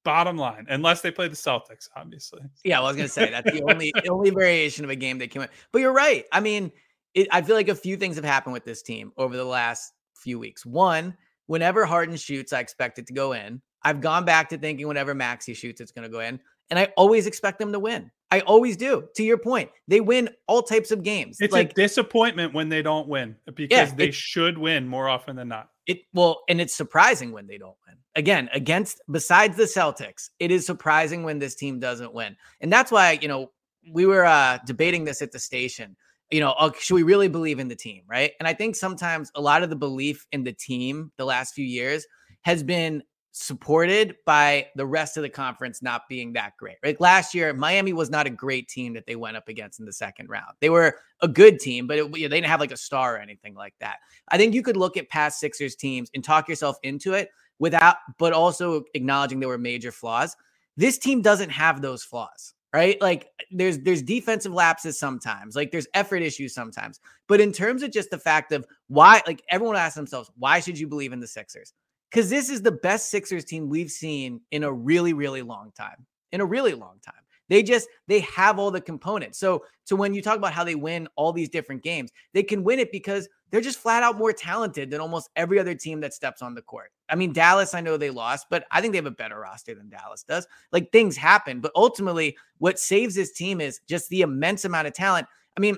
bottom 0.03 0.37
line, 0.37 0.65
unless 0.69 1.01
they 1.01 1.11
play 1.11 1.27
the 1.27 1.35
Celtics, 1.35 1.89
obviously. 1.95 2.41
Yeah, 2.63 2.79
I 2.79 2.83
was 2.83 2.95
gonna 2.95 3.09
say 3.09 3.29
that's 3.29 3.51
the 3.51 3.63
only 3.63 3.93
only 4.09 4.29
variation 4.29 4.83
of 4.83 4.89
a 4.89 4.95
game 4.95 5.17
they 5.17 5.27
can 5.27 5.41
win. 5.41 5.49
But 5.71 5.79
you're 5.79 5.93
right. 5.93 6.25
I 6.31 6.39
mean, 6.39 6.71
it, 7.13 7.27
I 7.31 7.41
feel 7.41 7.55
like 7.55 7.69
a 7.69 7.75
few 7.75 7.97
things 7.97 8.15
have 8.15 8.25
happened 8.25 8.53
with 8.53 8.65
this 8.65 8.81
team 8.81 9.11
over 9.17 9.35
the 9.35 9.45
last 9.45 9.93
few 10.15 10.39
weeks. 10.39 10.65
One, 10.65 11.15
whenever 11.47 11.85
Harden 11.85 12.17
shoots, 12.17 12.53
I 12.53 12.59
expect 12.59 12.99
it 12.99 13.07
to 13.07 13.13
go 13.13 13.33
in. 13.33 13.61
I've 13.83 14.01
gone 14.01 14.25
back 14.25 14.49
to 14.49 14.57
thinking 14.57 14.87
whenever 14.87 15.15
Maxey 15.15 15.53
shoots, 15.53 15.81
it's 15.81 15.91
going 15.91 16.03
to 16.03 16.11
go 16.11 16.19
in. 16.19 16.39
And 16.69 16.77
I 16.77 16.89
always 16.97 17.25
expect 17.25 17.59
them 17.59 17.71
to 17.71 17.79
win. 17.79 18.11
I 18.31 18.41
always 18.41 18.77
do. 18.77 19.07
To 19.15 19.23
your 19.23 19.39
point, 19.39 19.71
they 19.87 20.01
win 20.01 20.29
all 20.47 20.61
types 20.61 20.91
of 20.91 21.01
games. 21.01 21.37
It's 21.39 21.51
like, 21.53 21.71
a 21.71 21.73
disappointment 21.73 22.53
when 22.53 22.69
they 22.69 22.83
don't 22.83 23.07
win 23.07 23.35
because 23.45 23.67
yeah, 23.71 23.95
they 23.95 24.11
should 24.11 24.57
win 24.57 24.87
more 24.87 25.09
often 25.09 25.35
than 25.35 25.47
not. 25.47 25.69
It 25.87 26.01
well, 26.13 26.41
and 26.47 26.61
it's 26.61 26.75
surprising 26.75 27.31
when 27.31 27.47
they 27.47 27.57
don't 27.57 27.75
win. 27.87 27.97
Again, 28.15 28.49
against 28.53 29.01
besides 29.09 29.57
the 29.57 29.63
Celtics, 29.63 30.29
it 30.39 30.51
is 30.51 30.65
surprising 30.65 31.23
when 31.23 31.39
this 31.39 31.55
team 31.55 31.79
doesn't 31.79 32.13
win. 32.13 32.35
And 32.61 32.71
that's 32.71 32.91
why, 32.91 33.17
you 33.19 33.27
know, 33.27 33.51
we 33.91 34.05
were 34.05 34.25
uh 34.25 34.59
debating 34.67 35.05
this 35.05 35.23
at 35.23 35.31
the 35.31 35.39
station. 35.39 35.95
You 36.31 36.41
know, 36.41 36.51
uh, 36.51 36.71
should 36.79 36.95
we 36.95 37.03
really 37.03 37.27
believe 37.27 37.59
in 37.59 37.67
the 37.67 37.75
team, 37.75 38.03
right? 38.07 38.33
And 38.39 38.47
I 38.47 38.53
think 38.53 38.75
sometimes 38.75 39.31
a 39.35 39.41
lot 39.41 39.63
of 39.63 39.69
the 39.69 39.75
belief 39.75 40.27
in 40.31 40.43
the 40.43 40.53
team 40.53 41.11
the 41.17 41.25
last 41.25 41.55
few 41.55 41.65
years 41.65 42.05
has 42.41 42.61
been 42.63 43.03
supported 43.31 44.15
by 44.25 44.67
the 44.75 44.85
rest 44.85 45.15
of 45.15 45.23
the 45.23 45.29
conference 45.29 45.81
not 45.81 46.07
being 46.09 46.33
that 46.33 46.53
great. 46.57 46.77
Like 46.83 46.99
Last 46.99 47.33
year, 47.33 47.53
Miami 47.53 47.93
was 47.93 48.09
not 48.09 48.27
a 48.27 48.29
great 48.29 48.67
team 48.67 48.93
that 48.93 49.05
they 49.05 49.15
went 49.15 49.37
up 49.37 49.47
against 49.47 49.79
in 49.79 49.85
the 49.85 49.93
second 49.93 50.29
round. 50.29 50.53
They 50.59 50.69
were 50.69 50.97
a 51.21 51.27
good 51.27 51.59
team, 51.59 51.87
but 51.87 51.97
it, 51.97 52.11
they 52.11 52.19
didn't 52.19 52.45
have 52.45 52.59
like 52.59 52.71
a 52.71 52.77
star 52.77 53.15
or 53.15 53.19
anything 53.19 53.53
like 53.53 53.75
that. 53.79 53.97
I 54.29 54.37
think 54.37 54.53
you 54.53 54.63
could 54.63 54.77
look 54.77 54.97
at 54.97 55.09
past 55.09 55.39
Sixers 55.39 55.75
teams 55.75 56.09
and 56.13 56.23
talk 56.23 56.49
yourself 56.49 56.77
into 56.83 57.13
it 57.13 57.29
without, 57.59 57.97
but 58.17 58.33
also 58.33 58.83
acknowledging 58.93 59.39
there 59.39 59.49
were 59.49 59.57
major 59.57 59.91
flaws. 59.91 60.35
This 60.75 60.97
team 60.97 61.21
doesn't 61.21 61.49
have 61.49 61.81
those 61.81 62.03
flaws 62.03 62.53
right 62.73 63.01
like 63.01 63.29
there's 63.51 63.79
there's 63.79 64.01
defensive 64.01 64.53
lapses 64.53 64.99
sometimes 64.99 65.55
like 65.55 65.71
there's 65.71 65.87
effort 65.93 66.21
issues 66.21 66.53
sometimes 66.53 66.99
but 67.27 67.41
in 67.41 67.51
terms 67.51 67.81
of 67.81 67.91
just 67.91 68.11
the 68.11 68.17
fact 68.17 68.51
of 68.51 68.65
why 68.87 69.21
like 69.25 69.43
everyone 69.49 69.75
asks 69.75 69.95
themselves 69.95 70.29
why 70.37 70.59
should 70.59 70.77
you 70.77 70.87
believe 70.87 71.13
in 71.13 71.19
the 71.19 71.27
sixers 71.27 71.73
because 72.09 72.29
this 72.29 72.49
is 72.49 72.61
the 72.61 72.71
best 72.71 73.09
Sixers 73.09 73.45
team 73.45 73.69
we've 73.69 73.91
seen 73.91 74.41
in 74.51 74.63
a 74.63 74.71
really, 74.71 75.13
really 75.13 75.41
long 75.41 75.71
time. 75.77 76.05
In 76.31 76.41
a 76.41 76.45
really 76.45 76.73
long 76.73 76.99
time. 77.03 77.21
They 77.49 77.63
just 77.63 77.87
they 78.07 78.19
have 78.21 78.59
all 78.59 78.69
the 78.69 78.81
components. 78.81 79.39
So 79.39 79.63
so 79.83 79.95
when 79.95 80.13
you 80.13 80.21
talk 80.21 80.37
about 80.37 80.53
how 80.53 80.63
they 80.63 80.75
win 80.75 81.07
all 81.15 81.33
these 81.33 81.49
different 81.49 81.81
games, 81.81 82.11
they 82.33 82.43
can 82.43 82.63
win 82.63 82.77
it 82.77 82.91
because 82.91 83.27
they're 83.49 83.61
just 83.61 83.79
flat 83.79 84.03
out 84.03 84.17
more 84.17 84.31
talented 84.31 84.91
than 84.91 85.01
almost 85.01 85.29
every 85.35 85.57
other 85.57 85.73
team 85.73 85.99
that 86.01 86.13
steps 86.13 86.43
on 86.43 86.53
the 86.53 86.61
court. 86.61 86.91
I 87.09 87.15
mean, 87.15 87.33
Dallas, 87.33 87.73
I 87.73 87.81
know 87.81 87.97
they 87.97 88.09
lost, 88.09 88.47
but 88.49 88.65
I 88.71 88.81
think 88.81 88.93
they 88.93 88.97
have 88.97 89.05
a 89.05 89.11
better 89.11 89.39
roster 89.39 89.75
than 89.75 89.89
Dallas 89.89 90.23
does. 90.23 90.47
Like 90.71 90.91
things 90.91 91.17
happen, 91.17 91.59
but 91.59 91.71
ultimately 91.75 92.37
what 92.59 92.79
saves 92.79 93.15
this 93.15 93.31
team 93.31 93.61
is 93.61 93.79
just 93.87 94.09
the 94.09 94.21
immense 94.21 94.65
amount 94.65 94.87
of 94.87 94.93
talent. 94.93 95.27
I 95.57 95.59
mean, 95.59 95.77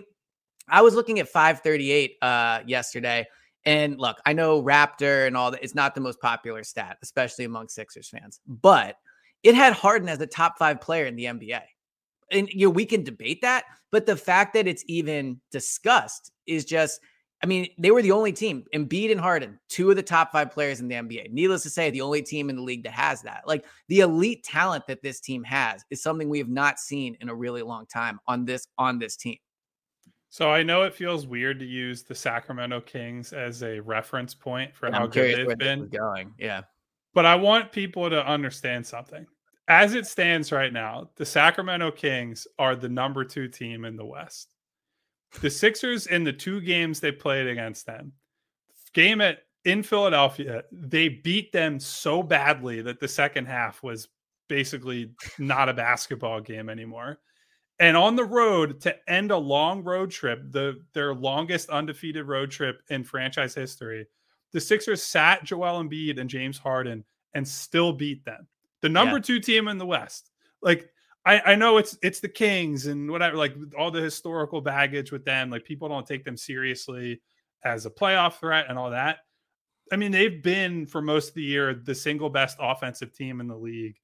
I 0.67 0.81
was 0.81 0.93
looking 0.93 1.19
at 1.19 1.27
538 1.27 2.17
uh 2.21 2.59
yesterday 2.65 3.25
and 3.65 3.99
look, 3.99 4.17
I 4.25 4.33
know 4.33 4.61
Raptor 4.61 5.27
and 5.27 5.37
all 5.37 5.51
that, 5.51 5.63
it's 5.63 5.75
not 5.75 5.95
the 5.95 6.01
most 6.01 6.19
popular 6.19 6.63
stat, 6.63 6.97
especially 7.03 7.45
among 7.45 7.67
Sixers 7.67 8.09
fans, 8.09 8.39
but 8.47 8.95
it 9.43 9.55
had 9.55 9.73
Harden 9.73 10.09
as 10.09 10.17
the 10.17 10.27
top 10.27 10.57
five 10.57 10.81
player 10.81 11.05
in 11.05 11.15
the 11.15 11.25
NBA. 11.25 11.61
And 12.31 12.49
you 12.49 12.67
know, 12.67 12.71
we 12.71 12.85
can 12.85 13.03
debate 13.03 13.41
that, 13.41 13.65
but 13.91 14.05
the 14.05 14.15
fact 14.15 14.53
that 14.53 14.67
it's 14.67 14.83
even 14.87 15.39
discussed 15.51 16.31
is 16.47 16.65
just, 16.65 17.01
I 17.43 17.47
mean, 17.47 17.67
they 17.77 17.89
were 17.89 18.03
the 18.03 18.11
only 18.11 18.31
team, 18.31 18.65
Embiid 18.73 19.11
and 19.11 19.19
Harden, 19.19 19.59
two 19.67 19.89
of 19.89 19.95
the 19.95 20.03
top 20.03 20.31
five 20.31 20.51
players 20.51 20.79
in 20.79 20.87
the 20.87 20.95
NBA. 20.95 21.31
Needless 21.31 21.63
to 21.63 21.71
say, 21.71 21.89
the 21.89 22.01
only 22.01 22.21
team 22.21 22.49
in 22.49 22.55
the 22.55 22.61
league 22.61 22.83
that 22.83 22.93
has 22.93 23.23
that. 23.23 23.47
Like 23.47 23.65
the 23.87 24.01
elite 24.01 24.43
talent 24.43 24.85
that 24.87 25.01
this 25.01 25.19
team 25.19 25.43
has 25.43 25.83
is 25.89 26.03
something 26.03 26.29
we 26.29 26.37
have 26.37 26.49
not 26.49 26.79
seen 26.79 27.17
in 27.19 27.29
a 27.29 27.35
really 27.35 27.63
long 27.63 27.87
time 27.87 28.19
on 28.27 28.45
this 28.45 28.67
on 28.77 28.99
this 28.99 29.15
team. 29.15 29.37
So 30.29 30.49
I 30.49 30.63
know 30.63 30.83
it 30.83 30.93
feels 30.93 31.27
weird 31.27 31.59
to 31.59 31.65
use 31.65 32.03
the 32.03 32.15
Sacramento 32.15 32.81
Kings 32.81 33.33
as 33.33 33.63
a 33.63 33.79
reference 33.79 34.33
point 34.33 34.73
for 34.75 34.89
how 34.91 35.07
good 35.07 35.49
they've 35.49 35.57
been 35.57 35.89
going. 35.89 36.33
Yeah. 36.37 36.61
But 37.13 37.25
I 37.25 37.35
want 37.35 37.71
people 37.73 38.09
to 38.09 38.25
understand 38.25 38.85
something. 38.85 39.25
As 39.67 39.93
it 39.93 40.07
stands 40.07 40.51
right 40.51 40.71
now, 40.71 41.09
the 41.17 41.25
Sacramento 41.25 41.91
Kings 41.91 42.47
are 42.59 42.75
the 42.75 42.87
number 42.87 43.25
2 43.25 43.49
team 43.49 43.83
in 43.83 43.97
the 43.97 44.05
West. 44.05 44.53
The 45.39 45.49
Sixers 45.49 46.07
in 46.07 46.23
the 46.23 46.33
two 46.33 46.61
games 46.61 46.99
they 46.99 47.11
played 47.11 47.47
against 47.47 47.85
them. 47.85 48.13
Game 48.93 49.21
at 49.21 49.39
in 49.63 49.83
Philadelphia, 49.83 50.63
they 50.71 51.07
beat 51.07 51.51
them 51.51 51.79
so 51.79 52.21
badly 52.23 52.81
that 52.81 52.99
the 52.99 53.07
second 53.07 53.45
half 53.45 53.81
was 53.83 54.07
basically 54.49 55.11
not 55.39 55.69
a 55.69 55.73
basketball 55.73 56.41
game 56.41 56.67
anymore 56.67 57.19
and 57.81 57.97
on 57.97 58.15
the 58.15 58.23
road 58.23 58.79
to 58.81 58.95
end 59.09 59.31
a 59.31 59.37
long 59.37 59.83
road 59.83 60.11
trip, 60.11 60.39
the 60.51 60.79
their 60.93 61.15
longest 61.15 61.69
undefeated 61.69 62.27
road 62.27 62.51
trip 62.51 62.83
in 62.89 63.03
franchise 63.03 63.55
history, 63.55 64.05
the 64.51 64.61
Sixers 64.61 65.01
sat 65.01 65.43
Joel 65.43 65.83
Embiid 65.83 66.19
and 66.19 66.29
James 66.29 66.59
Harden 66.59 67.03
and 67.33 67.45
still 67.45 67.91
beat 67.91 68.23
them. 68.23 68.47
The 68.81 68.89
number 68.89 69.15
yeah. 69.15 69.23
two 69.23 69.39
team 69.39 69.67
in 69.67 69.79
the 69.79 69.85
West. 69.87 70.29
Like 70.61 70.91
I, 71.25 71.41
I 71.41 71.55
know 71.55 71.77
it's 71.77 71.97
it's 72.01 72.19
the 72.19 72.29
Kings 72.29 72.87
and 72.87 73.09
whatever, 73.09 73.37
like 73.37 73.55
all 73.77 73.91
the 73.91 74.01
historical 74.01 74.61
baggage 74.61 75.11
with 75.11 75.23
them. 75.23 75.49
Like 75.49 75.63
people 75.63 75.87
don't 75.87 76.05
take 76.05 76.23
them 76.23 76.37
seriously 76.37 77.21
as 77.63 77.85
a 77.85 77.91
playoff 77.91 78.39
threat 78.39 78.65
and 78.69 78.77
all 78.77 78.89
that. 78.89 79.19
I 79.91 79.97
mean, 79.97 80.11
they've 80.11 80.41
been 80.41 80.85
for 80.85 81.01
most 81.01 81.29
of 81.29 81.35
the 81.35 81.43
year 81.43 81.73
the 81.73 81.93
single 81.93 82.29
best 82.29 82.57
offensive 82.59 83.13
team 83.13 83.39
in 83.39 83.47
the 83.47 83.57
league. 83.57 83.97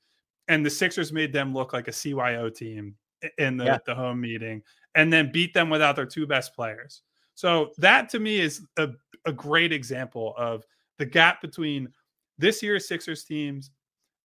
And 0.47 0.65
the 0.65 0.69
Sixers 0.69 1.11
made 1.11 1.33
them 1.33 1.53
look 1.53 1.73
like 1.73 1.87
a 1.87 1.91
CYO 1.91 2.53
team 2.53 2.95
in 3.37 3.57
the, 3.57 3.65
yeah. 3.65 3.77
the 3.85 3.95
home 3.95 4.21
meeting 4.21 4.61
and 4.95 5.11
then 5.11 5.31
beat 5.31 5.53
them 5.53 5.69
without 5.69 5.95
their 5.95 6.05
two 6.05 6.27
best 6.27 6.53
players. 6.55 7.01
So 7.35 7.71
that 7.77 8.09
to 8.09 8.19
me 8.19 8.39
is 8.39 8.65
a, 8.77 8.89
a 9.25 9.31
great 9.31 9.71
example 9.71 10.33
of 10.37 10.65
the 10.97 11.05
gap 11.05 11.41
between 11.41 11.89
this 12.37 12.61
year's 12.63 12.87
Sixers 12.87 13.23
teams 13.23 13.71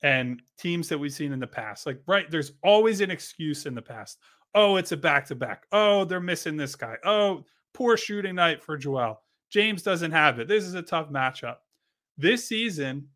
and 0.03 0.41
teams 0.57 0.89
that 0.89 0.97
we've 0.97 1.13
seen 1.13 1.31
in 1.31 1.39
the 1.39 1.47
past. 1.47 1.85
Like, 1.85 2.01
right, 2.07 2.29
there's 2.29 2.53
always 2.63 3.01
an 3.01 3.11
excuse 3.11 3.65
in 3.65 3.75
the 3.75 3.81
past. 3.81 4.17
Oh, 4.53 4.75
it's 4.75 4.91
a 4.91 4.97
back 4.97 5.25
to 5.27 5.35
back. 5.35 5.65
Oh, 5.71 6.05
they're 6.05 6.19
missing 6.19 6.57
this 6.57 6.75
guy. 6.75 6.95
Oh, 7.05 7.45
poor 7.73 7.97
shooting 7.97 8.35
night 8.35 8.63
for 8.63 8.77
Joel. 8.77 9.21
James 9.49 9.83
doesn't 9.83 10.11
have 10.11 10.39
it. 10.39 10.47
This 10.47 10.63
is 10.63 10.73
a 10.73 10.81
tough 10.81 11.09
matchup. 11.09 11.57
This 12.17 12.47
season, 12.47 13.07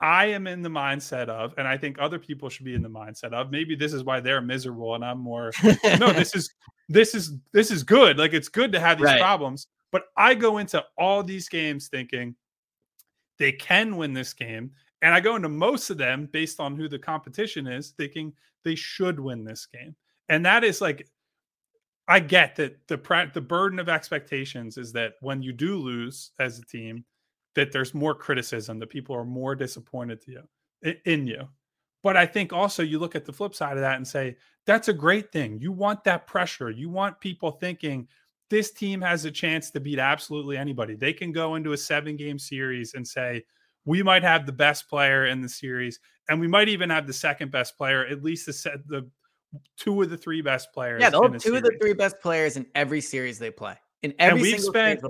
I 0.00 0.26
am 0.26 0.46
in 0.46 0.62
the 0.62 0.68
mindset 0.68 1.28
of, 1.28 1.54
and 1.58 1.66
I 1.66 1.76
think 1.76 1.96
other 1.98 2.18
people 2.18 2.48
should 2.48 2.64
be 2.64 2.74
in 2.74 2.82
the 2.82 2.90
mindset 2.90 3.32
of. 3.32 3.50
Maybe 3.50 3.76
this 3.76 3.92
is 3.92 4.04
why 4.04 4.20
they're 4.20 4.40
miserable, 4.40 4.94
and 4.94 5.04
I'm 5.04 5.18
more. 5.18 5.52
no, 5.98 6.12
this 6.12 6.34
is 6.34 6.52
this 6.88 7.14
is 7.14 7.34
this 7.52 7.70
is 7.70 7.82
good. 7.82 8.18
Like 8.18 8.32
it's 8.32 8.48
good 8.48 8.72
to 8.72 8.80
have 8.80 8.98
these 8.98 9.06
right. 9.06 9.20
problems, 9.20 9.68
but 9.92 10.04
I 10.16 10.34
go 10.34 10.58
into 10.58 10.84
all 10.98 11.22
these 11.22 11.48
games 11.48 11.88
thinking 11.88 12.34
they 13.38 13.52
can 13.52 13.96
win 13.96 14.12
this 14.12 14.34
game, 14.34 14.72
and 15.02 15.14
I 15.14 15.20
go 15.20 15.36
into 15.36 15.50
most 15.50 15.90
of 15.90 15.98
them 15.98 16.28
based 16.32 16.60
on 16.60 16.76
who 16.76 16.88
the 16.88 16.98
competition 16.98 17.66
is, 17.66 17.90
thinking 17.90 18.32
they 18.64 18.74
should 18.74 19.20
win 19.20 19.44
this 19.44 19.66
game, 19.66 19.94
and 20.28 20.46
that 20.46 20.64
is 20.64 20.80
like. 20.80 21.06
I 22.08 22.18
get 22.18 22.56
that 22.56 22.88
the 22.88 23.30
the 23.32 23.40
burden 23.40 23.78
of 23.78 23.88
expectations 23.88 24.76
is 24.76 24.92
that 24.94 25.14
when 25.20 25.40
you 25.40 25.52
do 25.52 25.76
lose 25.76 26.32
as 26.40 26.58
a 26.58 26.64
team, 26.64 27.04
that 27.54 27.70
there's 27.70 27.94
more 27.94 28.14
criticism, 28.14 28.80
that 28.80 28.90
people 28.90 29.14
are 29.14 29.24
more 29.24 29.54
disappointed 29.54 30.20
to 30.22 30.32
you 30.32 30.98
in 31.04 31.28
you. 31.28 31.48
But 32.02 32.16
I 32.16 32.26
think 32.26 32.52
also 32.52 32.82
you 32.82 32.98
look 32.98 33.14
at 33.14 33.24
the 33.24 33.32
flip 33.32 33.54
side 33.54 33.76
of 33.76 33.82
that 33.82 33.96
and 33.96 34.06
say, 34.06 34.36
that's 34.66 34.88
a 34.88 34.92
great 34.92 35.30
thing. 35.30 35.60
You 35.60 35.70
want 35.70 36.02
that 36.04 36.26
pressure. 36.26 36.70
You 36.70 36.90
want 36.90 37.20
people 37.20 37.52
thinking 37.52 38.08
this 38.50 38.72
team 38.72 39.00
has 39.00 39.24
a 39.24 39.30
chance 39.30 39.70
to 39.70 39.80
beat 39.80 40.00
absolutely 40.00 40.56
anybody. 40.56 40.96
They 40.96 41.12
can 41.12 41.30
go 41.30 41.54
into 41.54 41.72
a 41.72 41.78
seven 41.78 42.16
game 42.16 42.38
series 42.38 42.94
and 42.94 43.06
say, 43.06 43.44
we 43.84 44.02
might 44.02 44.22
have 44.22 44.46
the 44.46 44.52
best 44.52 44.88
player 44.88 45.26
in 45.26 45.40
the 45.40 45.48
series, 45.48 46.00
and 46.28 46.40
we 46.40 46.48
might 46.48 46.68
even 46.68 46.90
have 46.90 47.06
the 47.06 47.12
second 47.12 47.50
best 47.50 47.76
player, 47.76 48.06
at 48.06 48.22
least 48.22 48.46
the 48.46 48.52
set 48.52 48.86
the 48.86 49.08
two 49.76 50.00
of 50.02 50.10
the 50.10 50.16
three 50.16 50.40
best 50.40 50.72
players. 50.72 51.00
Yeah, 51.00 51.10
two 51.10 51.38
series. 51.38 51.58
of 51.58 51.64
the 51.64 51.76
three 51.80 51.94
best 51.94 52.20
players 52.20 52.56
in 52.56 52.66
every 52.74 53.00
series 53.00 53.38
they 53.38 53.50
play. 53.50 53.76
In 54.02 54.14
every 54.18 54.40
and 54.40 54.42
we've 54.42 54.60
spent, 54.60 55.00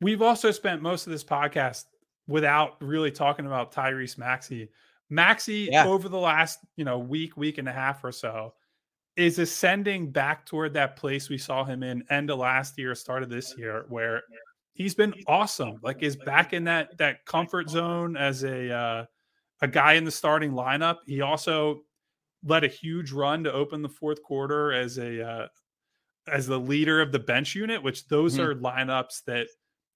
We've 0.00 0.22
also 0.22 0.50
spent 0.50 0.80
most 0.80 1.06
of 1.06 1.12
this 1.12 1.24
podcast 1.24 1.84
without 2.28 2.80
really 2.80 3.10
talking 3.10 3.46
about 3.46 3.72
Tyrese 3.72 4.16
Maxey. 4.16 4.70
Maxey 5.10 5.68
yeah. 5.72 5.86
over 5.86 6.08
the 6.08 6.18
last, 6.18 6.60
you 6.76 6.84
know, 6.84 6.98
week, 6.98 7.36
week 7.36 7.58
and 7.58 7.68
a 7.68 7.72
half 7.72 8.04
or 8.04 8.12
so 8.12 8.54
is 9.16 9.40
ascending 9.40 10.12
back 10.12 10.46
toward 10.46 10.74
that 10.74 10.94
place 10.94 11.28
we 11.28 11.38
saw 11.38 11.64
him 11.64 11.82
in 11.82 12.04
end 12.10 12.30
of 12.30 12.38
last 12.38 12.78
year, 12.78 12.94
start 12.94 13.24
of 13.24 13.28
this 13.28 13.56
year, 13.58 13.86
where 13.88 14.22
he's 14.78 14.94
been 14.94 15.12
awesome. 15.26 15.78
Like 15.82 16.02
is 16.02 16.16
back 16.16 16.54
in 16.54 16.64
that 16.64 16.96
that 16.96 17.26
comfort 17.26 17.68
zone 17.68 18.16
as 18.16 18.44
a 18.44 18.72
uh, 18.72 19.04
a 19.60 19.68
guy 19.68 19.94
in 19.94 20.04
the 20.04 20.10
starting 20.10 20.52
lineup. 20.52 20.98
He 21.06 21.20
also 21.20 21.82
led 22.44 22.64
a 22.64 22.68
huge 22.68 23.12
run 23.12 23.44
to 23.44 23.52
open 23.52 23.82
the 23.82 23.88
fourth 23.88 24.22
quarter 24.22 24.72
as 24.72 24.96
a 24.98 25.28
uh, 25.28 25.48
as 26.32 26.46
the 26.46 26.58
leader 26.58 27.02
of 27.02 27.12
the 27.12 27.18
bench 27.18 27.54
unit, 27.54 27.82
which 27.82 28.06
those 28.08 28.38
mm-hmm. 28.38 28.50
are 28.50 28.54
lineups 28.54 29.24
that 29.26 29.48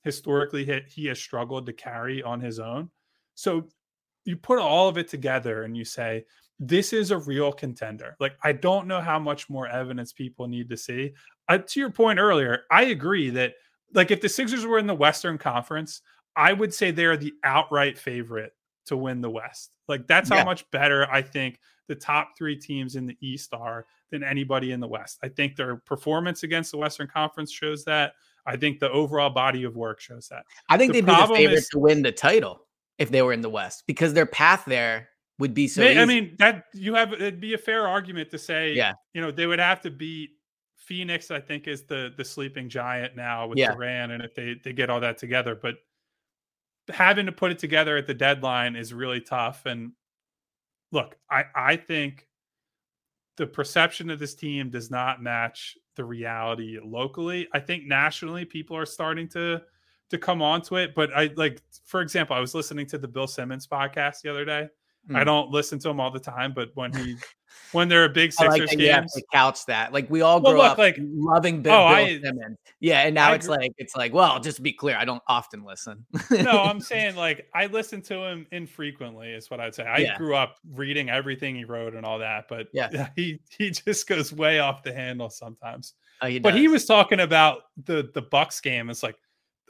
historically 0.03 0.65
he, 0.65 0.81
he 0.89 1.07
has 1.07 1.19
struggled 1.19 1.65
to 1.67 1.73
carry 1.73 2.23
on 2.23 2.41
his 2.41 2.59
own. 2.59 2.91
So 3.35 3.69
you 4.25 4.37
put 4.37 4.59
all 4.59 4.89
of 4.89 4.99
it 4.99 5.09
together 5.09 5.63
and 5.63 5.77
you 5.77 5.85
say 5.85 6.25
this 6.59 6.93
is 6.93 7.11
a 7.11 7.19
real 7.19 7.53
contender. 7.53 8.17
Like 8.19 8.35
I 8.43 8.53
don't 8.53 8.89
know 8.89 9.01
how 9.01 9.19
much 9.19 9.49
more 9.49 9.69
evidence 9.69 10.13
people 10.13 10.49
need 10.49 10.69
to 10.71 10.77
see. 10.77 11.13
Uh, 11.49 11.59
to 11.59 11.81
your 11.81 11.91
point 11.91 12.19
earlier, 12.19 12.63
I 12.71 12.85
agree 12.85 13.31
that 13.31 13.55
like 13.95 14.11
if 14.11 14.21
the 14.21 14.29
Sixers 14.29 14.67
were 14.67 14.79
in 14.79 14.87
the 14.87 14.95
Western 14.95 15.39
Conference, 15.39 16.03
I 16.37 16.53
would 16.53 16.73
say 16.73 16.91
they're 16.91 17.17
the 17.17 17.35
outright 17.45 17.99
favorite 17.99 18.53
to 18.87 18.97
win 18.97 19.21
the 19.21 19.31
West. 19.31 19.71
Like 19.89 20.07
that's 20.07 20.31
yeah. 20.31 20.39
how 20.39 20.45
much 20.45 20.71
better 20.71 21.11
I 21.11 21.23
think 21.23 21.59
the 21.89 21.95
top 21.95 22.31
three 22.37 22.57
teams 22.57 22.97
in 22.97 23.07
the 23.07 23.17
East 23.21 23.53
are 23.53 23.87
than 24.11 24.23
anybody 24.23 24.73
in 24.73 24.81
the 24.81 24.89
West. 24.89 25.19
I 25.23 25.29
think 25.29 25.57
their 25.57 25.77
performance 25.77 26.43
against 26.43 26.71
the 26.71 26.79
Western 26.79 27.09
Conference 27.09 27.51
shows 27.51 27.85
that. 27.85 28.15
I 28.45 28.57
think 28.57 28.81
the 28.81 28.91
overall 28.91 29.31
body 29.31 29.63
of 29.63 29.77
work 29.77 30.01
shows 30.01 30.29
that. 30.29 30.45
I 30.69 30.77
think 30.77 30.93
the 30.93 31.01
they'd 31.01 31.07
be 31.07 31.15
the 31.15 31.35
favorite 31.35 31.59
is, 31.59 31.69
to 31.69 31.79
win 31.79 32.03
the 32.03 32.11
title 32.11 32.67
if 32.99 33.11
they 33.11 33.23
were 33.23 33.33
in 33.33 33.41
the 33.41 33.51
West 33.51 33.85
because 33.87 34.15
their 34.15 34.27
path 34.27 34.65
there 34.67 35.11
would 35.39 35.55
be 35.55 35.69
so. 35.69 35.81
They, 35.81 35.99
I 35.99 36.05
mean, 36.07 36.35
that 36.39 36.65
you 36.73 36.95
have 36.95 37.13
it'd 37.13 37.41
be 37.41 37.55
a 37.55 37.59
fair 37.59 37.87
argument 37.87 38.31
to 38.31 38.39
say, 38.39 38.73
yeah, 38.73 38.95
you 39.15 39.21
know, 39.21 39.31
they 39.31 39.47
would 39.47 39.61
have 39.61 39.81
to 39.83 39.91
beat 39.91 40.31
Phoenix. 40.83 41.31
I 41.31 41.41
think 41.41 41.69
is 41.69 41.85
the 41.85 42.13
the 42.17 42.25
sleeping 42.25 42.69
giant 42.69 43.17
now 43.17 43.47
with 43.47 43.59
yeah. 43.59 43.75
Durant, 43.75 44.13
and 44.13 44.23
if 44.23 44.35
they 44.35 44.57
they 44.63 44.73
get 44.73 44.91
all 44.91 45.01
that 45.01 45.19
together, 45.19 45.55
but 45.55 45.77
having 46.89 47.27
to 47.27 47.33
put 47.33 47.53
it 47.53 47.59
together 47.59 47.97
at 47.97 48.07
the 48.07 48.15
deadline 48.15 48.77
is 48.77 48.93
really 48.93 49.21
tough. 49.21 49.67
And 49.67 49.93
look, 50.91 51.17
I 51.31 51.45
I 51.55 51.77
think 51.77 52.27
the 53.37 53.47
perception 53.47 54.11
of 54.11 54.19
this 54.19 54.35
team 54.35 54.71
does 54.71 54.91
not 54.91 55.23
match 55.23 55.77
the 55.97 56.05
reality 56.05 56.79
locally. 56.83 57.49
I 57.53 57.61
think 57.61 57.85
nationally 57.85 58.45
people 58.45 58.77
are 58.77 58.87
starting 58.87 59.29
to 59.31 59.63
to 60.11 60.19
come 60.19 60.43
onto 60.43 60.77
it, 60.77 60.95
but 60.95 61.11
I 61.15 61.31
like 61.37 61.63
for 61.85 62.01
example, 62.01 62.37
I 62.37 62.41
was 62.41 62.55
listening 62.55 62.87
to 62.87 62.99
the 62.99 63.09
Bill 63.09 63.27
Simmons 63.27 63.67
podcast 63.67 64.21
the 64.23 64.31
other 64.31 64.45
day 64.45 64.69
Mm. 65.11 65.17
I 65.17 65.25
don't 65.25 65.51
listen 65.51 65.79
to 65.81 65.89
him 65.89 66.01
all 66.01 66.11
the 66.11 66.21
time, 66.21 66.53
but 66.55 66.71
when 66.75 66.93
he 66.93 67.17
when 67.73 67.89
there 67.89 68.03
are 68.03 68.07
a 68.07 68.11
big 68.11 68.33
Sixers 68.33 68.69
like 68.69 68.79
games, 68.79 69.13
to 69.15 69.23
couch 69.33 69.67
that. 69.67 69.93
Like 69.93 70.09
we 70.11 70.21
all 70.21 70.41
well, 70.41 70.55
look, 70.55 70.73
up 70.73 70.79
like 70.79 70.97
loving 71.01 71.63
Bill, 71.63 71.73
oh, 71.73 71.89
Bill 71.89 71.97
I, 71.97 72.21
Simmons. 72.21 72.59
Yeah, 72.81 73.01
and 73.01 73.15
now 73.15 73.31
I 73.31 73.35
it's 73.35 73.49
like 73.49 73.73
it's 73.79 73.97
like, 73.97 74.13
well, 74.13 74.39
just 74.41 74.57
to 74.57 74.63
be 74.63 74.73
clear, 74.73 74.97
I 74.97 75.05
don't 75.05 75.23
often 75.27 75.65
listen. 75.65 76.05
no, 76.31 76.63
I'm 76.63 76.81
saying 76.81 77.17
like 77.17 77.49
I 77.55 77.67
listen 77.67 78.03
to 78.03 78.25
him 78.25 78.47
infrequently, 78.53 79.31
is 79.31 79.51
what 79.51 79.61
I'd 79.61 79.75
say. 79.75 79.85
I 79.85 79.99
yeah. 79.99 80.17
grew 80.19 80.35
up 80.37 80.57
reading 80.73 81.11
everything 81.11 81.57
he 81.57 81.65
wrote 81.65 81.95
and 81.95 82.05
all 82.05 82.19
that, 82.19 82.47
but 82.49 82.69
yeah, 82.73 83.09
he 83.17 83.41
he 83.57 83.71
just 83.71 84.07
goes 84.07 84.33
way 84.33 84.59
off 84.59 84.83
the 84.83 84.93
handle 84.93 85.31
sometimes. 85.31 85.95
Oh, 86.21 86.27
he 86.27 86.39
but 86.39 86.55
he 86.55 86.69
was 86.69 86.85
talking 86.85 87.21
about 87.21 87.63
the 87.85 88.11
the 88.15 88.23
Bucks 88.23 88.61
game. 88.61 88.91
It's 88.91 89.03
like, 89.03 89.17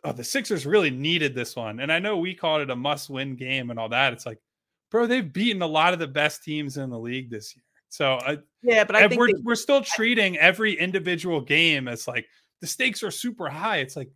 oh, 0.04 0.12
the 0.12 0.24
Sixers 0.24 0.66
really 0.66 0.90
needed 0.90 1.34
this 1.34 1.56
one, 1.56 1.80
and 1.80 1.92
I 1.92 1.98
know 1.98 2.18
we 2.18 2.34
called 2.34 2.62
it 2.62 2.70
a 2.70 2.76
must 2.76 3.08
win 3.08 3.36
game 3.36 3.70
and 3.70 3.78
all 3.78 3.88
that. 3.90 4.12
It's 4.12 4.26
like 4.26 4.38
bro, 4.92 5.06
they've 5.06 5.32
beaten 5.32 5.62
a 5.62 5.66
lot 5.66 5.94
of 5.94 5.98
the 5.98 6.06
best 6.06 6.44
teams 6.44 6.76
in 6.76 6.90
the 6.90 6.98
league 6.98 7.30
this 7.30 7.56
year. 7.56 7.64
So 7.88 8.12
uh, 8.12 8.36
yeah, 8.62 8.84
but 8.84 8.94
I 8.94 9.08
think 9.08 9.20
we're 9.20 9.28
they, 9.28 9.42
we're 9.42 9.54
still 9.54 9.82
treating 9.82 10.38
every 10.38 10.74
individual 10.78 11.40
game 11.40 11.88
as 11.88 12.06
like 12.06 12.26
the 12.60 12.66
stakes 12.66 13.02
are 13.02 13.10
super 13.10 13.48
high. 13.48 13.78
It's 13.78 13.96
like, 13.96 14.10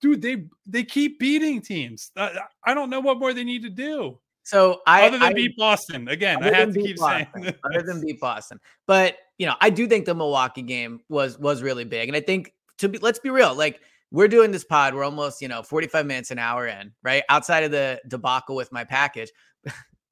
dude, 0.00 0.20
they 0.20 0.46
they 0.66 0.82
keep 0.82 1.20
beating 1.20 1.60
teams. 1.60 2.10
Uh, 2.16 2.30
I 2.64 2.74
don't 2.74 2.90
know 2.90 3.00
what 3.00 3.18
more 3.18 3.32
they 3.32 3.44
need 3.44 3.62
to 3.62 3.70
do. 3.70 4.18
So 4.42 4.80
I 4.86 5.06
other 5.06 5.18
than 5.18 5.28
I, 5.28 5.32
beat 5.32 5.56
Boston 5.56 6.08
again, 6.08 6.42
I 6.42 6.52
have 6.52 6.74
to 6.74 6.82
keep 6.82 6.96
Boston, 6.96 7.26
saying 7.42 7.54
other 7.64 7.82
than 7.82 8.00
beat 8.00 8.20
Boston. 8.20 8.58
But 8.86 9.16
you 9.38 9.46
know, 9.46 9.54
I 9.60 9.70
do 9.70 9.86
think 9.86 10.04
the 10.04 10.14
Milwaukee 10.14 10.62
game 10.62 11.00
was 11.08 11.38
was 11.38 11.62
really 11.62 11.84
big, 11.84 12.08
and 12.08 12.16
I 12.16 12.20
think 12.20 12.52
to 12.78 12.88
be 12.88 12.98
let's 12.98 13.18
be 13.18 13.30
real, 13.30 13.54
like 13.54 13.80
we're 14.10 14.28
doing 14.28 14.50
this 14.50 14.64
pod. 14.64 14.94
We're 14.94 15.04
almost 15.04 15.40
you 15.40 15.48
know 15.48 15.62
45 15.62 16.04
minutes 16.04 16.30
an 16.30 16.38
hour 16.38 16.66
in, 16.66 16.92
right? 17.02 17.22
Outside 17.28 17.64
of 17.64 17.70
the 17.70 18.00
debacle 18.08 18.56
with 18.56 18.70
my 18.72 18.84
package, 18.84 19.30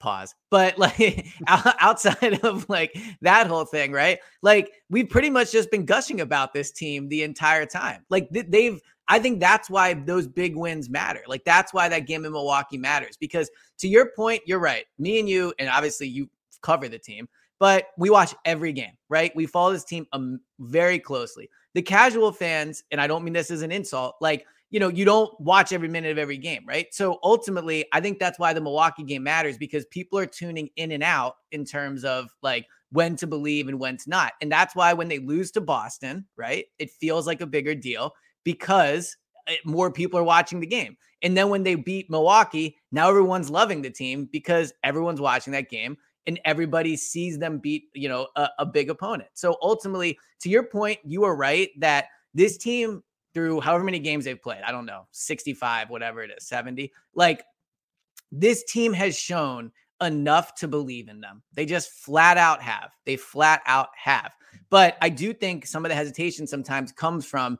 pause 0.00 0.34
but 0.50 0.76
like 0.78 1.26
outside 1.46 2.40
of 2.44 2.68
like 2.68 2.96
that 3.20 3.46
whole 3.46 3.64
thing 3.64 3.92
right? 3.92 4.18
Like 4.42 4.72
we've 4.88 5.08
pretty 5.08 5.30
much 5.30 5.52
just 5.52 5.70
been 5.70 5.84
gushing 5.84 6.20
about 6.20 6.52
this 6.52 6.72
team 6.72 7.08
the 7.08 7.22
entire 7.22 7.66
time. 7.66 8.04
Like 8.10 8.28
they've 8.30 8.80
i 9.08 9.18
think 9.18 9.40
that's 9.40 9.68
why 9.68 9.94
those 9.94 10.26
big 10.26 10.56
wins 10.56 10.88
matter. 10.90 11.20
Like 11.28 11.44
that's 11.44 11.72
why 11.72 11.88
that 11.88 12.06
game 12.06 12.24
in 12.24 12.32
milwaukee 12.32 12.78
matters 12.78 13.16
because 13.16 13.50
to 13.78 13.88
your 13.88 14.10
point 14.16 14.42
you're 14.46 14.58
right. 14.58 14.86
Me 14.98 15.20
and 15.20 15.28
you 15.28 15.54
and 15.58 15.68
obviously 15.68 16.08
you 16.08 16.28
cover 16.62 16.88
the 16.88 16.98
team 16.98 17.28
but 17.58 17.88
we 17.98 18.10
watch 18.10 18.34
every 18.44 18.72
game 18.72 18.92
right? 19.08 19.34
We 19.36 19.46
follow 19.46 19.72
this 19.72 19.84
team 19.84 20.06
um, 20.12 20.40
very 20.58 20.98
closely. 20.98 21.50
The 21.74 21.82
casual 21.82 22.32
fans 22.32 22.82
and 22.90 23.00
i 23.00 23.06
don't 23.06 23.22
mean 23.22 23.34
this 23.34 23.50
as 23.50 23.62
an 23.62 23.70
insult 23.70 24.16
like 24.20 24.46
you 24.70 24.78
know, 24.78 24.88
you 24.88 25.04
don't 25.04 25.38
watch 25.40 25.72
every 25.72 25.88
minute 25.88 26.12
of 26.12 26.18
every 26.18 26.36
game, 26.36 26.64
right? 26.66 26.86
So 26.92 27.18
ultimately, 27.22 27.86
I 27.92 28.00
think 28.00 28.18
that's 28.18 28.38
why 28.38 28.52
the 28.52 28.60
Milwaukee 28.60 29.02
game 29.02 29.24
matters 29.24 29.58
because 29.58 29.84
people 29.86 30.18
are 30.18 30.26
tuning 30.26 30.70
in 30.76 30.92
and 30.92 31.02
out 31.02 31.36
in 31.50 31.64
terms 31.64 32.04
of 32.04 32.30
like 32.42 32.66
when 32.92 33.16
to 33.16 33.26
believe 33.26 33.68
and 33.68 33.80
when 33.80 33.96
to 33.96 34.08
not. 34.08 34.34
And 34.40 34.50
that's 34.50 34.76
why 34.76 34.92
when 34.92 35.08
they 35.08 35.18
lose 35.18 35.50
to 35.52 35.60
Boston, 35.60 36.24
right, 36.36 36.66
it 36.78 36.90
feels 36.90 37.26
like 37.26 37.40
a 37.40 37.46
bigger 37.46 37.74
deal 37.74 38.12
because 38.44 39.16
eh, 39.48 39.56
more 39.64 39.90
people 39.90 40.20
are 40.20 40.24
watching 40.24 40.60
the 40.60 40.66
game. 40.66 40.96
And 41.22 41.36
then 41.36 41.48
when 41.50 41.64
they 41.64 41.74
beat 41.74 42.08
Milwaukee, 42.08 42.76
now 42.92 43.08
everyone's 43.08 43.50
loving 43.50 43.82
the 43.82 43.90
team 43.90 44.28
because 44.30 44.72
everyone's 44.84 45.20
watching 45.20 45.52
that 45.52 45.68
game 45.68 45.96
and 46.26 46.40
everybody 46.44 46.96
sees 46.96 47.38
them 47.38 47.58
beat, 47.58 47.84
you 47.94 48.08
know, 48.08 48.28
a, 48.36 48.48
a 48.60 48.66
big 48.66 48.88
opponent. 48.88 49.30
So 49.34 49.56
ultimately, 49.62 50.18
to 50.42 50.48
your 50.48 50.62
point, 50.62 51.00
you 51.04 51.24
are 51.24 51.34
right 51.34 51.70
that 51.80 52.06
this 52.34 52.56
team 52.56 53.02
through 53.34 53.60
however 53.60 53.84
many 53.84 53.98
games 53.98 54.24
they've 54.24 54.40
played. 54.40 54.62
I 54.66 54.72
don't 54.72 54.86
know, 54.86 55.06
65, 55.12 55.90
whatever 55.90 56.22
it 56.22 56.30
is, 56.36 56.46
70. 56.46 56.92
Like 57.14 57.44
this 58.32 58.64
team 58.64 58.92
has 58.92 59.18
shown 59.18 59.72
enough 60.00 60.54
to 60.56 60.68
believe 60.68 61.08
in 61.08 61.20
them. 61.20 61.42
They 61.52 61.66
just 61.66 61.90
flat 61.90 62.38
out 62.38 62.62
have. 62.62 62.90
They 63.04 63.16
flat 63.16 63.62
out 63.66 63.88
have. 63.96 64.32
But 64.70 64.96
I 65.00 65.08
do 65.08 65.32
think 65.32 65.66
some 65.66 65.84
of 65.84 65.90
the 65.90 65.94
hesitation 65.94 66.46
sometimes 66.46 66.92
comes 66.92 67.26
from 67.26 67.58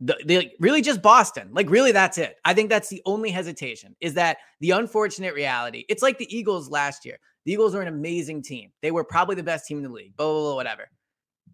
the, 0.00 0.16
the 0.24 0.50
really 0.60 0.82
just 0.82 1.02
Boston. 1.02 1.48
Like 1.52 1.70
really 1.70 1.92
that's 1.92 2.18
it. 2.18 2.36
I 2.44 2.54
think 2.54 2.68
that's 2.68 2.88
the 2.88 3.02
only 3.06 3.30
hesitation 3.30 3.96
is 4.00 4.14
that 4.14 4.38
the 4.60 4.72
unfortunate 4.72 5.34
reality. 5.34 5.84
It's 5.88 6.02
like 6.02 6.18
the 6.18 6.36
Eagles 6.36 6.68
last 6.68 7.04
year. 7.04 7.18
The 7.44 7.52
Eagles 7.52 7.74
were 7.74 7.82
an 7.82 7.88
amazing 7.88 8.42
team. 8.42 8.70
They 8.80 8.90
were 8.90 9.04
probably 9.04 9.36
the 9.36 9.42
best 9.42 9.66
team 9.66 9.78
in 9.78 9.84
the 9.84 9.90
league. 9.90 10.16
Blah, 10.16 10.26
blah, 10.26 10.40
blah 10.40 10.54
whatever. 10.54 10.88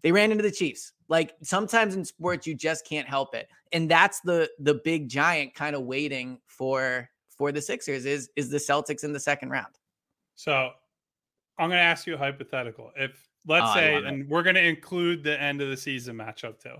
They 0.01 0.11
ran 0.11 0.31
into 0.31 0.43
the 0.43 0.51
Chiefs. 0.51 0.93
Like 1.07 1.33
sometimes 1.43 1.95
in 1.95 2.05
sports, 2.05 2.47
you 2.47 2.55
just 2.55 2.85
can't 2.85 3.07
help 3.07 3.35
it, 3.35 3.47
and 3.71 3.89
that's 3.89 4.21
the 4.21 4.49
the 4.59 4.75
big 4.83 5.09
giant 5.09 5.53
kind 5.53 5.75
of 5.75 5.83
waiting 5.83 6.39
for 6.47 7.09
for 7.29 7.51
the 7.51 7.61
Sixers 7.61 8.05
is 8.05 8.29
is 8.35 8.49
the 8.49 8.57
Celtics 8.57 9.03
in 9.03 9.13
the 9.13 9.19
second 9.19 9.49
round. 9.49 9.73
So 10.35 10.71
I'm 11.57 11.69
going 11.69 11.79
to 11.79 11.83
ask 11.83 12.07
you 12.07 12.15
a 12.15 12.17
hypothetical. 12.17 12.91
If 12.95 13.27
let's 13.45 13.65
oh, 13.69 13.73
say, 13.73 13.95
and 13.95 14.27
we're 14.29 14.43
going 14.43 14.55
to 14.55 14.65
include 14.65 15.23
the 15.23 15.39
end 15.39 15.61
of 15.61 15.69
the 15.69 15.77
season 15.77 16.15
matchup 16.15 16.59
too. 16.59 16.77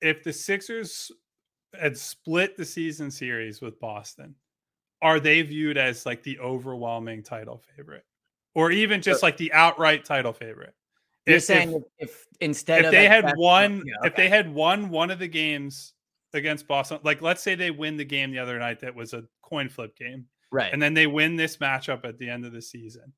If 0.00 0.22
the 0.24 0.32
Sixers 0.32 1.10
had 1.78 1.98
split 1.98 2.56
the 2.56 2.64
season 2.64 3.10
series 3.10 3.60
with 3.60 3.78
Boston, 3.78 4.34
are 5.02 5.20
they 5.20 5.42
viewed 5.42 5.76
as 5.76 6.06
like 6.06 6.22
the 6.22 6.38
overwhelming 6.38 7.22
title 7.22 7.62
favorite, 7.76 8.04
or 8.54 8.70
even 8.70 9.02
just 9.02 9.22
like 9.22 9.36
the 9.36 9.52
outright 9.52 10.04
title 10.04 10.32
favorite? 10.32 10.74
You're 11.28 11.36
if, 11.36 11.44
saying 11.44 11.82
if, 11.98 12.10
if 12.10 12.26
instead 12.40 12.86
if 12.86 12.90
they 12.90 13.06
had 13.06 13.34
won, 13.36 13.82
yeah, 13.86 13.94
okay. 14.00 14.08
if 14.08 14.16
they 14.16 14.28
had 14.28 14.52
won 14.52 14.88
one 14.88 15.10
of 15.10 15.18
the 15.18 15.28
games 15.28 15.94
against 16.32 16.66
Boston, 16.66 17.00
like 17.02 17.22
let's 17.22 17.42
say 17.42 17.54
they 17.54 17.70
win 17.70 17.96
the 17.96 18.04
game 18.04 18.30
the 18.30 18.38
other 18.38 18.58
night 18.58 18.80
that 18.80 18.94
was 18.94 19.12
a 19.12 19.24
coin 19.42 19.68
flip 19.68 19.96
game, 19.96 20.26
right? 20.50 20.72
And 20.72 20.80
then 20.80 20.94
they 20.94 21.06
win 21.06 21.36
this 21.36 21.58
matchup 21.58 22.04
at 22.04 22.18
the 22.18 22.30
end 22.30 22.44
of 22.44 22.52
the 22.52 22.62
season. 22.62 23.12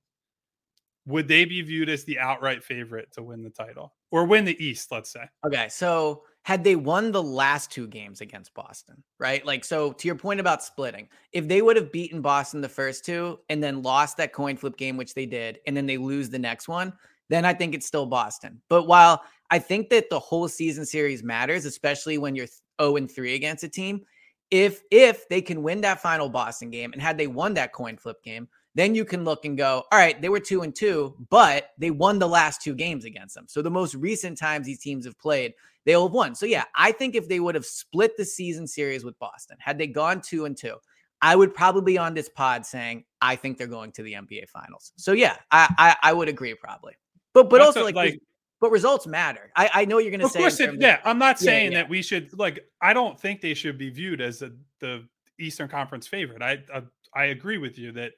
Would 1.07 1.29
they 1.29 1.44
be 1.44 1.62
viewed 1.62 1.88
as 1.88 2.05
the 2.05 2.18
outright 2.18 2.62
favorite 2.62 3.12
to 3.12 3.23
win 3.23 3.42
the 3.42 3.51
title 3.51 3.94
or 4.11 4.27
win 4.27 4.44
the 4.44 4.62
East? 4.64 4.92
Let's 4.92 5.11
say. 5.11 5.25
Okay, 5.46 5.68
so 5.68 6.25
had 6.42 6.64
they 6.64 6.77
won 6.77 7.12
the 7.12 7.23
last 7.23 7.70
two 7.70 7.87
games 7.87 8.20
against 8.20 8.55
Boston, 8.55 9.03
right? 9.18 9.44
Like, 9.44 9.64
so 9.64 9.92
to 9.92 10.09
your 10.09 10.16
point 10.16 10.40
about 10.40 10.62
splitting, 10.62 11.09
if 11.33 11.46
they 11.46 11.62
would 11.62 11.77
have 11.77 11.92
beaten 11.92 12.23
Boston 12.23 12.61
the 12.61 12.68
first 12.68 13.05
two 13.05 13.38
and 13.49 13.62
then 13.62 13.83
lost 13.83 14.16
that 14.16 14.33
coin 14.33 14.57
flip 14.57 14.77
game, 14.77 14.96
which 14.96 15.14
they 15.14 15.27
did, 15.27 15.61
and 15.66 15.77
then 15.77 15.87
they 15.87 15.99
lose 15.99 16.31
the 16.31 16.38
next 16.38 16.66
one, 16.68 16.92
then 17.31 17.45
I 17.45 17.55
think 17.55 17.75
it's 17.75 17.87
still 17.87 18.07
Boston. 18.07 18.61
But 18.69 18.87
while 18.87 19.23
I 19.51 19.59
think 19.59 19.88
that 19.90 20.11
the 20.11 20.19
whole 20.19 20.49
season 20.49 20.85
series 20.85 21.23
matters, 21.23 21.64
especially 21.64 22.19
when 22.19 22.35
you're 22.35 22.49
0 22.83 22.97
and 22.97 23.11
3 23.11 23.35
against 23.35 23.64
a 23.64 23.69
team, 23.69 24.03
if 24.51 24.83
if 24.90 25.29
they 25.29 25.40
can 25.40 25.62
win 25.62 25.81
that 25.83 26.03
final 26.03 26.29
Boston 26.29 26.71
game 26.71 26.93
and 26.93 27.01
had 27.01 27.16
they 27.16 27.29
won 27.29 27.55
that 27.55 27.73
coin 27.73 27.97
flip 27.97 28.23
game, 28.25 28.49
then 28.75 28.97
you 28.97 29.05
can 29.05 29.25
look 29.25 29.45
and 29.45 29.57
go, 29.57 29.85
all 29.90 29.99
right, 29.99 30.21
they 30.21 30.29
were 30.29 30.40
two 30.40 30.62
and 30.62 30.75
two, 30.75 31.14
but 31.31 31.71
they 31.79 31.93
won 31.93 32.19
the 32.19 32.29
last 32.29 32.61
two 32.61 32.75
games 32.75 33.05
against 33.05 33.35
them. 33.35 33.47
So 33.49 33.62
the 33.62 33.71
most 33.71 33.95
recent 33.95 34.37
times 34.37 34.66
these 34.66 34.81
teams 34.81 35.05
have 35.05 35.19
played, 35.19 35.55
they'll 35.87 36.09
have 36.09 36.12
won. 36.12 36.35
So 36.35 36.47
yeah, 36.47 36.64
I 36.77 36.90
think 36.90 37.14
if 37.14 37.29
they 37.29 37.38
would 37.38 37.55
have 37.55 37.66
split 37.66 38.16
the 38.16 38.25
season 38.25 38.66
series 38.66 39.05
with 39.05 39.19
Boston, 39.21 39.57
had 39.61 39.79
they 39.79 39.87
gone 39.87 40.21
two 40.21 40.47
and 40.47 40.57
two, 40.57 40.77
I 41.23 41.37
would 41.37 41.55
probably 41.55 41.93
be 41.93 41.99
on 41.99 42.14
this 42.14 42.29
pod 42.29 42.64
saying 42.64 43.05
I 43.21 43.37
think 43.37 43.59
they're 43.59 43.66
going 43.66 43.93
to 43.93 44.03
the 44.03 44.14
NBA 44.14 44.49
Finals. 44.49 44.93
So 44.97 45.12
yeah, 45.12 45.37
I 45.51 45.73
I, 45.79 46.11
I 46.11 46.12
would 46.12 46.29
agree 46.29 46.55
probably, 46.55 46.95
but 47.33 47.49
but 47.51 47.59
That's 47.59 47.69
also 47.69 47.83
a- 47.83 47.85
like, 47.85 47.95
like- 47.95 48.21
but 48.61 48.71
results 48.71 49.07
matter. 49.07 49.51
I 49.57 49.71
I 49.73 49.85
know 49.87 49.99
you're 49.99 50.11
going 50.11 50.21
to 50.21 50.27
Of 50.27 50.33
say 50.33 50.38
course, 50.40 50.61
it, 50.61 50.69
of- 50.71 50.81
yeah. 50.83 51.01
I'm 51.05 51.19
not 51.19 51.40
Yeah, 51.40 51.45
saying 51.47 51.73
yeah. 51.73 51.79
that 51.83 51.88
we 51.88 52.03
should 52.03 52.38
like. 52.38 52.69
I 52.81 52.93
don't 52.93 53.19
think 53.19 53.40
they 53.40 53.55
should 53.55 53.79
be 53.79 53.90
viewed 53.90 54.21
as 54.21 54.38
the 54.40 54.55
the 54.81 55.07
Eastern 55.38 55.69
Conference 55.69 56.07
favorite. 56.07 56.43
I 56.43 56.62
I, 56.75 56.83
I 57.14 57.25
agree 57.27 57.59
with 57.59 57.79
you 57.79 57.93
that 57.93 58.12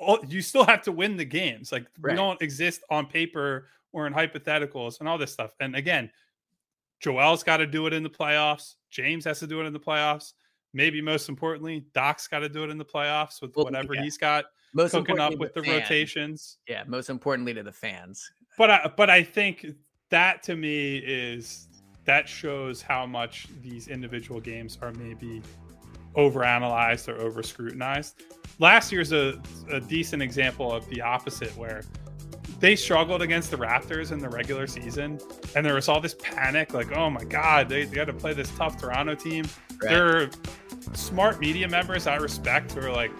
all, 0.00 0.18
you 0.26 0.42
still 0.42 0.64
have 0.64 0.82
to 0.82 0.92
win 0.92 1.16
the 1.16 1.24
games. 1.24 1.70
Like 1.72 1.86
we 2.00 2.14
don't 2.14 2.40
exist 2.42 2.82
on 2.90 3.06
paper 3.06 3.68
or 3.92 4.06
in 4.06 4.12
hypotheticals 4.12 5.00
and 5.00 5.08
all 5.08 5.16
this 5.18 5.32
stuff. 5.32 5.54
And 5.60 5.74
again, 5.76 6.10
Joel's 7.00 7.42
got 7.42 7.58
to 7.58 7.66
do 7.66 7.86
it 7.86 7.92
in 7.92 8.02
the 8.02 8.10
playoffs. 8.10 8.74
James 8.90 9.24
has 9.24 9.38
to 9.40 9.46
do 9.46 9.60
it 9.60 9.64
in 9.64 9.72
the 9.72 9.80
playoffs. 9.80 10.32
Maybe 10.74 11.00
most 11.00 11.28
importantly, 11.28 11.84
Doc's 11.94 12.26
got 12.28 12.40
to 12.40 12.48
do 12.48 12.64
it 12.64 12.70
in 12.70 12.78
the 12.78 12.84
playoffs 12.84 13.40
with 13.40 13.56
Well, 13.56 13.64
whatever 13.64 13.94
yeah. 13.94 14.02
he's 14.02 14.18
got 14.18 14.46
most 14.74 14.92
cooking 14.92 15.18
up 15.18 15.36
with 15.38 15.54
the 15.54 15.62
fans. 15.62 15.82
rotations. 15.82 16.58
Yeah, 16.68 16.84
most 16.86 17.08
importantly 17.08 17.54
to 17.54 17.62
the 17.62 17.72
fans. 17.72 18.30
But 18.58 18.70
I 18.70 18.92
but 18.96 19.08
I 19.08 19.22
think 19.22 19.64
that 20.10 20.42
to 20.42 20.56
me 20.56 20.98
is 20.98 21.68
that 22.04 22.28
shows 22.28 22.82
how 22.82 23.06
much 23.06 23.48
these 23.62 23.88
individual 23.88 24.40
games 24.40 24.78
are 24.82 24.92
maybe 24.92 25.42
overanalyzed 26.16 27.08
or 27.08 27.20
over 27.20 27.42
scrutinized. 27.42 28.22
Last 28.58 28.90
year's 28.90 29.12
a, 29.12 29.40
a 29.70 29.80
decent 29.80 30.22
example 30.22 30.72
of 30.72 30.88
the 30.88 31.00
opposite 31.00 31.56
where 31.56 31.82
they 32.58 32.74
struggled 32.74 33.22
against 33.22 33.52
the 33.52 33.56
Raptors 33.56 34.10
in 34.10 34.18
the 34.18 34.28
regular 34.28 34.66
season 34.66 35.20
and 35.54 35.64
there 35.64 35.74
was 35.74 35.88
all 35.88 36.00
this 36.00 36.16
panic 36.20 36.74
like 36.74 36.96
oh 36.96 37.08
my 37.08 37.22
god 37.22 37.68
they, 37.68 37.84
they 37.84 37.94
got 37.94 38.06
to 38.06 38.12
play 38.12 38.34
this 38.34 38.50
tough 38.56 38.80
Toronto 38.80 39.14
team. 39.14 39.44
Right. 39.80 39.90
There 39.90 40.22
are 40.22 40.30
smart 40.94 41.38
media 41.38 41.68
members 41.68 42.06
I 42.08 42.16
respect 42.16 42.72
who 42.72 42.80
are 42.80 42.90
like 42.92 43.12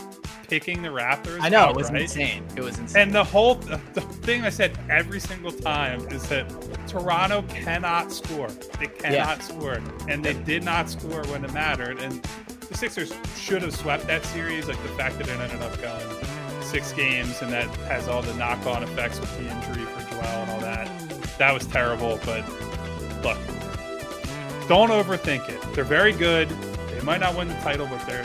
picking 0.48 0.82
the 0.82 0.88
Raptors. 0.88 1.38
I 1.40 1.48
know 1.48 1.70
it 1.70 1.76
was 1.76 1.90
insane. 1.90 2.42
It 2.56 2.62
was 2.62 2.78
insane. 2.78 3.02
And 3.02 3.14
the 3.14 3.22
whole 3.22 3.56
the 3.56 4.00
thing 4.00 4.42
I 4.42 4.50
said 4.50 4.78
every 4.90 5.20
single 5.20 5.52
time 5.52 6.00
is 6.08 6.26
that 6.28 6.48
Toronto 6.88 7.42
cannot 7.48 8.10
score. 8.10 8.48
They 8.78 8.86
cannot 8.86 9.42
score, 9.42 9.80
and 10.08 10.24
they 10.24 10.34
did 10.34 10.64
not 10.64 10.90
score 10.90 11.22
when 11.26 11.44
it 11.44 11.52
mattered. 11.52 12.00
And 12.00 12.22
the 12.68 12.74
Sixers 12.74 13.12
should 13.36 13.62
have 13.62 13.74
swept 13.74 14.06
that 14.06 14.24
series. 14.24 14.68
Like 14.68 14.82
the 14.82 14.88
fact 14.90 15.18
that 15.18 15.28
it 15.28 15.38
ended 15.38 15.60
up 15.60 15.80
going 15.80 16.62
six 16.62 16.92
games, 16.92 17.40
and 17.42 17.52
that 17.52 17.68
has 17.86 18.08
all 18.08 18.22
the 18.22 18.34
knock-on 18.34 18.82
effects 18.82 19.20
with 19.20 19.34
the 19.38 19.44
injury 19.44 19.84
for 19.84 20.10
Joel 20.10 20.22
and 20.22 20.50
all 20.50 20.60
that. 20.60 20.90
That 21.38 21.52
was 21.52 21.66
terrible. 21.66 22.18
But 22.24 22.44
look, 23.22 23.38
don't 24.66 24.90
overthink 24.90 25.48
it. 25.48 25.60
They're 25.74 25.84
very 25.84 26.12
good. 26.12 26.48
They 26.90 27.00
might 27.02 27.20
not 27.20 27.36
win 27.36 27.48
the 27.48 27.54
title, 27.54 27.86
but 27.86 28.04
they're 28.06 28.24